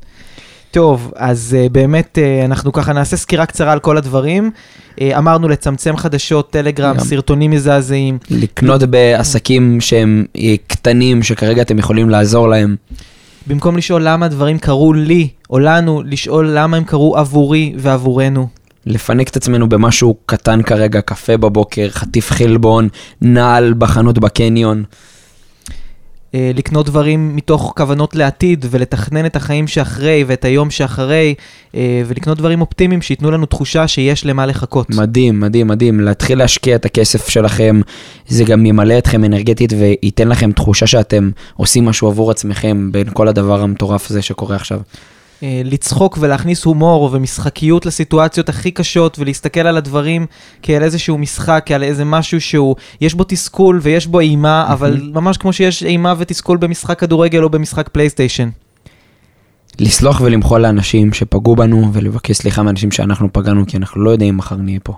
טוב, 0.72 1.12
אז 1.16 1.56
uh, 1.58 1.72
באמת 1.72 2.18
uh, 2.18 2.44
אנחנו 2.44 2.72
ככה 2.72 2.92
נעשה 2.92 3.16
סקירה 3.16 3.46
קצרה 3.46 3.72
על 3.72 3.78
כל 3.78 3.96
הדברים. 3.96 4.50
Uh, 4.96 5.00
אמרנו 5.18 5.48
לצמצם 5.48 5.96
חדשות, 5.96 6.50
טלגרם, 6.50 6.96
גם. 6.96 7.04
סרטונים 7.04 7.50
מזעזעים. 7.50 8.18
לקנות 8.30 8.82
בעסקים 8.82 9.80
שהם 9.80 10.24
קטנים, 10.66 11.22
שכרגע 11.22 11.62
אתם 11.62 11.78
יכולים 11.78 12.10
לעזור 12.10 12.48
להם. 12.48 12.76
במקום 13.46 13.76
לשאול 13.76 14.02
למה 14.04 14.26
הדברים 14.26 14.58
קרו 14.58 14.92
לי 14.92 15.28
או 15.50 15.58
לנו, 15.58 16.02
לשאול 16.06 16.50
למה 16.52 16.76
הם 16.76 16.84
קרו 16.84 17.16
עבורי 17.16 17.74
ועבורנו. 17.76 18.48
לפנק 18.86 19.28
את 19.28 19.36
עצמנו 19.36 19.68
במשהו 19.68 20.16
קטן 20.26 20.62
כרגע, 20.62 21.00
קפה 21.00 21.36
בבוקר, 21.36 21.88
חטיף 21.90 22.30
חלבון, 22.30 22.88
נעל 23.20 23.74
בחנות 23.78 24.18
בקניון. 24.18 24.84
אה, 26.34 26.50
לקנות 26.54 26.86
דברים 26.86 27.36
מתוך 27.36 27.72
כוונות 27.76 28.14
לעתיד 28.14 28.66
ולתכנן 28.70 29.26
את 29.26 29.36
החיים 29.36 29.66
שאחרי 29.66 30.24
ואת 30.26 30.44
היום 30.44 30.70
שאחרי 30.70 31.34
אה, 31.74 32.02
ולקנות 32.06 32.38
דברים 32.38 32.60
אופטימיים 32.60 33.02
שייתנו 33.02 33.30
לנו 33.30 33.46
תחושה 33.46 33.88
שיש 33.88 34.26
למה 34.26 34.46
לחכות. 34.46 34.90
מדהים, 34.90 35.40
מדהים, 35.40 35.66
מדהים. 35.66 36.00
להתחיל 36.00 36.38
להשקיע 36.38 36.76
את 36.76 36.84
הכסף 36.84 37.28
שלכם, 37.28 37.80
זה 38.28 38.44
גם 38.44 38.66
ימלא 38.66 38.98
אתכם 38.98 39.24
אנרגטית 39.24 39.72
וייתן 39.78 40.28
לכם 40.28 40.52
תחושה 40.52 40.86
שאתם 40.86 41.30
עושים 41.56 41.84
משהו 41.84 42.08
עבור 42.08 42.30
עצמכם 42.30 42.92
בין 42.92 43.06
כל 43.12 43.28
הדבר 43.28 43.62
המטורף 43.62 44.10
הזה 44.10 44.22
שקורה 44.22 44.56
עכשיו. 44.56 44.80
אה, 45.42 45.62
לצחוק 45.64 46.18
ולהכניס 46.20 46.64
הומור 46.64 47.10
ומשחקיות 47.12 47.86
לסיטואציות 47.86 48.48
הכי 48.48 48.70
קשות 48.70 49.18
ולהסתכל 49.18 49.60
על 49.60 49.76
הדברים 49.76 50.26
כעל 50.62 50.82
איזשהו 50.82 51.18
משחק, 51.18 51.62
כעל 51.66 51.82
איזה 51.82 52.04
משהו 52.04 52.40
שהוא, 52.40 52.76
יש 53.00 53.14
בו 53.14 53.24
תסכול 53.24 53.78
ויש 53.82 54.06
בו 54.06 54.20
אימה, 54.20 54.66
אבל 54.72 55.10
ממש 55.14 55.36
כמו 55.36 55.52
שיש 55.52 55.82
אימה 55.82 56.14
ותסכול 56.18 56.56
במשחק 56.56 56.98
כדורגל 56.98 57.42
או 57.42 57.50
במשחק 57.50 57.88
פלייסטיישן. 57.88 58.48
לסלוח 59.80 60.20
ולמחול 60.20 60.60
לאנשים 60.60 61.12
שפגעו 61.12 61.56
בנו 61.56 61.90
ולבקש 61.92 62.36
סליחה 62.36 62.62
מאנשים 62.62 62.90
שאנחנו 62.90 63.32
פגענו 63.32 63.66
כי 63.66 63.76
אנחנו 63.76 64.02
לא 64.02 64.10
יודעים 64.10 64.34
אם 64.34 64.36
מחר 64.36 64.56
נהיה 64.56 64.80
פה. 64.82 64.92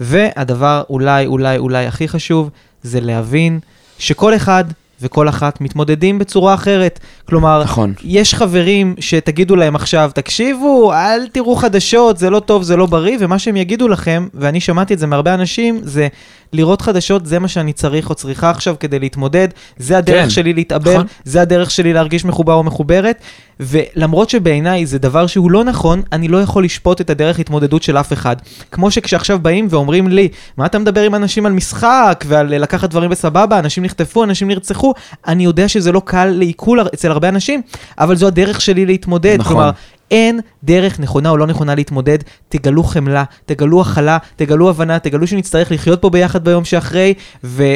והדבר 0.00 0.82
אולי, 0.90 1.26
אולי, 1.26 1.58
אולי 1.58 1.86
הכי 1.86 2.08
חשוב, 2.08 2.50
זה 2.82 3.00
להבין 3.00 3.58
שכל 3.98 4.36
אחד 4.36 4.64
וכל 5.02 5.28
אחת 5.28 5.60
מתמודדים 5.60 6.18
בצורה 6.18 6.54
אחרת. 6.54 7.00
כלומר, 7.28 7.62
נכון. 7.62 7.92
יש 8.04 8.34
חברים 8.34 8.94
שתגידו 9.00 9.56
להם 9.56 9.74
עכשיו, 9.74 10.10
תקשיבו, 10.14 10.92
אל 10.92 11.28
תראו 11.32 11.56
חדשות, 11.56 12.18
זה 12.18 12.30
לא 12.30 12.40
טוב, 12.40 12.62
זה 12.62 12.76
לא 12.76 12.86
בריא, 12.86 13.16
ומה 13.20 13.38
שהם 13.38 13.56
יגידו 13.56 13.88
לכם, 13.88 14.28
ואני 14.34 14.60
שמעתי 14.60 14.94
את 14.94 14.98
זה 14.98 15.06
מהרבה 15.06 15.34
אנשים, 15.34 15.80
זה 15.82 16.08
לראות 16.52 16.82
חדשות, 16.82 17.26
זה 17.26 17.38
מה 17.38 17.48
שאני 17.48 17.72
צריך 17.72 18.10
או 18.10 18.14
צריכה 18.14 18.50
עכשיו 18.50 18.76
כדי 18.80 18.98
להתמודד, 18.98 19.48
זה 19.76 19.98
הדרך 19.98 20.24
כן. 20.24 20.30
שלי 20.30 20.52
להתאבל, 20.52 20.94
נכון. 20.94 21.06
זה 21.24 21.40
הדרך 21.42 21.70
שלי 21.70 21.92
להרגיש 21.92 22.24
מחובר 22.24 22.54
או 22.54 22.62
מחוברת, 22.62 23.22
ולמרות 23.60 24.30
שבעיניי 24.30 24.86
זה 24.86 24.98
דבר 24.98 25.26
שהוא 25.26 25.50
לא 25.50 25.64
נכון, 25.64 26.02
אני 26.12 26.28
לא 26.28 26.42
יכול 26.42 26.64
לשפוט 26.64 27.00
את 27.00 27.10
הדרך 27.10 27.38
התמודדות 27.38 27.82
של 27.82 27.96
אף 27.96 28.12
אחד. 28.12 28.36
כמו 28.70 28.90
שכשעכשיו 28.90 29.38
באים 29.38 29.66
ואומרים 29.70 30.08
לי, 30.08 30.28
מה 30.56 30.66
אתה 30.66 30.78
מדבר 30.78 31.02
עם 31.02 31.14
אנשים 31.14 31.46
על 31.46 31.52
משחק 31.52 32.24
ועל 32.28 32.58
לקחת 32.58 32.90
דברים 32.90 33.10
בסבבה, 33.10 33.58
אנשים 33.58 33.84
נחטפו, 33.84 34.24
אנשים 34.24 34.48
נרצחו, 34.48 34.94
אני 35.26 35.44
יודע 35.44 35.68
שזה 35.68 35.92
לא 35.92 36.02
קל 36.04 36.26
לעיכול 36.26 36.80
אצל 36.94 37.10
הרבה 37.10 37.28
אנשים, 37.28 37.62
אבל 37.98 38.16
זו 38.16 38.26
הדרך 38.26 38.60
שלי 38.60 38.86
להתמודד. 38.86 39.36
נכון. 39.38 39.52
כלומר, 39.52 39.70
אין 40.10 40.40
דרך 40.64 41.00
נכונה 41.00 41.30
או 41.30 41.36
לא 41.36 41.46
נכונה 41.46 41.74
להתמודד, 41.74 42.18
תגלו 42.48 42.82
חמלה, 42.82 43.24
תגלו 43.46 43.80
הכלה, 43.80 44.18
תגלו 44.36 44.70
הבנה, 44.70 44.98
תגלו 44.98 45.26
שנצטרך 45.26 45.72
לחיות 45.72 46.02
פה 46.02 46.10
ביחד 46.10 46.44
ביום 46.44 46.64
שאחרי, 46.64 47.14
ו... 47.44 47.74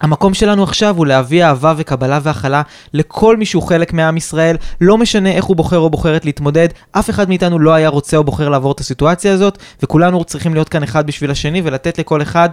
המקום 0.00 0.34
שלנו 0.34 0.62
עכשיו 0.62 0.96
הוא 0.96 1.06
להביא 1.06 1.44
אהבה 1.44 1.74
וקבלה 1.76 2.20
והכלה 2.22 2.62
לכל 2.92 3.36
מי 3.36 3.44
שהוא 3.44 3.62
חלק 3.62 3.92
מעם 3.92 4.16
ישראל, 4.16 4.56
לא 4.80 4.98
משנה 4.98 5.32
איך 5.32 5.44
הוא 5.44 5.56
בוחר 5.56 5.78
או 5.78 5.90
בוחרת 5.90 6.24
להתמודד, 6.24 6.68
אף 6.92 7.10
אחד 7.10 7.28
מאיתנו 7.28 7.58
לא 7.58 7.74
היה 7.74 7.88
רוצה 7.88 8.16
או 8.16 8.24
בוחר 8.24 8.48
לעבור 8.48 8.72
את 8.72 8.80
הסיטואציה 8.80 9.32
הזאת, 9.32 9.58
וכולנו 9.82 10.24
צריכים 10.24 10.54
להיות 10.54 10.68
כאן 10.68 10.82
אחד 10.82 11.06
בשביל 11.06 11.30
השני 11.30 11.62
ולתת 11.64 11.98
לכל 11.98 12.22
אחד 12.22 12.48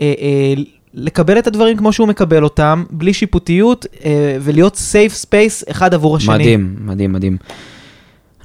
אה, 0.00 0.12
אה, 0.20 0.62
לקבל 0.94 1.38
את 1.38 1.46
הדברים 1.46 1.76
כמו 1.76 1.92
שהוא 1.92 2.08
מקבל 2.08 2.44
אותם, 2.44 2.84
בלי 2.90 3.14
שיפוטיות, 3.14 3.86
אה, 4.04 4.36
ולהיות 4.40 4.76
safe 4.76 5.14
space 5.14 5.64
אחד 5.70 5.94
עבור 5.94 6.16
השני. 6.16 6.34
מדהים, 6.34 6.76
מדהים, 6.80 7.12
מדהים. 7.12 7.36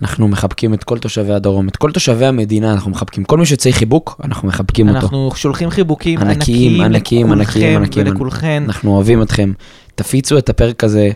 אנחנו 0.01 0.27
מחבקים 0.27 0.73
את 0.73 0.84
כל 0.84 0.99
תושבי 0.99 1.34
הדרום, 1.34 1.67
את 1.67 1.75
כל 1.75 1.91
תושבי 1.91 2.25
המדינה, 2.25 2.73
אנחנו 2.73 2.91
מחבקים. 2.91 3.23
כל 3.23 3.38
מי 3.38 3.45
שצריך 3.45 3.77
חיבוק, 3.77 4.21
אנחנו 4.23 4.47
מחבקים 4.47 4.89
אנחנו 4.89 5.05
אותו. 5.05 5.15
אנחנו 5.15 5.36
שולחים 5.36 5.69
חיבוקים 5.69 6.19
ענקיים, 6.19 6.81
ענקיים, 6.81 7.31
ענקיים, 7.31 7.77
ענקיים 7.77 8.08
ולכולכן. 8.08 8.63
אנחנו 8.65 8.91
אוהבים 8.91 9.21
אתכם. 9.21 9.51
תפיצו 9.95 10.38
את 10.38 10.49
הפרק 10.49 10.84
הזה 10.84 11.10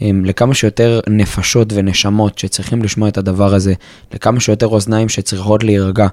עם, 0.00 0.24
לכמה 0.24 0.54
שיותר 0.54 1.00
נפשות 1.08 1.72
ונשמות 1.72 2.38
שצריכים 2.38 2.82
לשמוע 2.82 3.08
את 3.08 3.18
הדבר 3.18 3.54
הזה, 3.54 3.74
לכמה 4.14 4.40
שיותר 4.40 4.66
אוזניים 4.66 5.08
שצריכות 5.08 5.64
להירגע. 5.64 6.06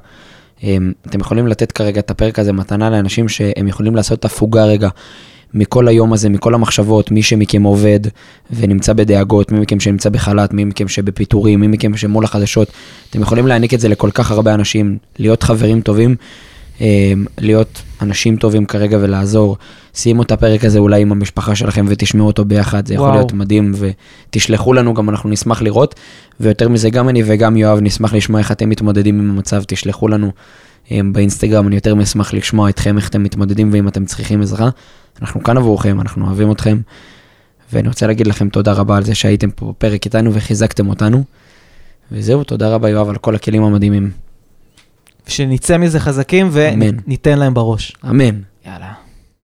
אתם 1.08 1.20
יכולים 1.20 1.48
לתת 1.48 1.72
כרגע 1.72 2.00
את 2.00 2.12
הפרק 2.12 2.40
הזה 2.40 2.54
מתנה 2.54 2.90
לאנשים 2.90 3.30
שהם 3.30 3.68
יכולים 3.68 3.96
לעשות 3.96 4.26
הפוגה 4.26 4.66
רגע 4.66 4.90
מכל 5.54 5.88
היום 5.88 6.14
הזה, 6.14 6.30
מכל 6.30 6.54
המחשבות, 6.54 7.12
מי 7.12 7.24
שמכם 7.24 7.64
עובד 7.64 8.00
ונמצא 8.52 8.94
בדאגות, 8.94 9.52
מי 9.52 9.60
מכם 9.60 9.80
שנמצא 9.80 10.10
בחל"ת, 10.10 10.54
מי 10.54 10.64
מכם 10.64 10.88
שבפיטורים, 10.88 11.60
מי 11.60 11.68
מכם 11.68 11.98
שמול 11.98 12.24
החדשות, 12.24 12.72
אתם 13.10 13.22
יכולים 13.22 13.48
להעניק 13.48 13.74
את 13.74 13.80
זה 13.80 13.88
לכל 13.88 14.12
כך 14.12 14.32
הרבה 14.32 14.54
אנשים, 14.54 14.98
להיות 15.20 15.44
חברים 15.44 15.82
טובים 15.82 16.16
אה, 16.82 17.14
להיות 17.38 17.82
אנשים 18.02 18.36
טובים 18.36 18.66
כרגע 18.66 18.98
ולעזור. 19.02 19.58
שימו 19.94 20.22
את 20.22 20.32
הפרק 20.32 20.66
הזה 20.66 20.80
אולי 20.80 21.02
עם 21.02 21.12
המשפחה 21.12 21.56
שלכם 21.56 21.86
ותשמעו 21.90 22.28
אותו 22.28 22.46
ביחד, 22.46 22.88
זה 22.88 22.94
יכול 22.94 23.06
וואו. 23.06 23.18
להיות 23.18 23.34
מדהים, 23.34 23.74
ותשלחו 24.30 24.74
לנו, 24.74 24.94
גם 24.94 25.10
אנחנו 25.10 25.30
נשמח 25.30 25.62
לראות. 25.62 25.96
ויותר 26.40 26.70
מזה, 26.70 26.90
גם 26.90 27.10
אני 27.10 27.24
וגם 27.26 27.58
יואב 27.58 27.80
נשמח 27.82 28.14
לשמוע 28.14 28.40
איך 28.40 28.52
אתם 28.52 28.70
מתמודדים 28.70 29.20
עם 29.20 29.30
המצב, 29.30 29.64
תשלחו 29.68 30.08
לנו 30.08 30.32
באינסטגרם, 31.12 31.68
אני 31.68 31.76
יותר 31.76 31.96
מאשמח 31.96 32.34
לשמוע 32.34 32.70
אתכם, 32.70 32.98
איך 32.98 33.10
אתם 33.10 33.24
מתמודדים 33.24 33.70
ואם 33.74 33.88
אתם 33.88 34.06
צריכים 34.06 34.42
עזרה. 34.42 34.70
אנחנו 35.22 35.44
כאן 35.44 35.58
עבורכם, 35.58 36.02
אנחנו 36.02 36.26
אוהבים 36.26 36.52
אתכם, 36.52 36.78
ואני 37.74 37.88
רוצה 37.88 38.08
להגיד 38.08 38.28
לכם 38.28 38.50
תודה 38.50 38.74
רבה 38.74 38.98
על 38.98 39.04
זה 39.04 39.16
שהייתם 39.16 39.52
פה 39.52 39.66
בפרק 39.70 40.06
איתנו 40.06 40.34
וחיזקתם 40.34 40.90
אותנו. 40.90 41.24
וזהו, 42.12 42.44
תודה 42.44 42.70
רבה 42.70 42.90
יואב 42.90 43.10
על 43.10 43.18
כל 43.18 43.36
הכלים 43.36 43.64
המדהימים. 43.64 44.12
שנצא 45.28 45.78
מזה 45.78 46.00
חזקים. 46.00 46.50
וניתן 46.52 47.40
להם 47.40 47.54
בראש. 47.54 47.96
אמן. 48.10 48.42
יאללה. 48.66 49.09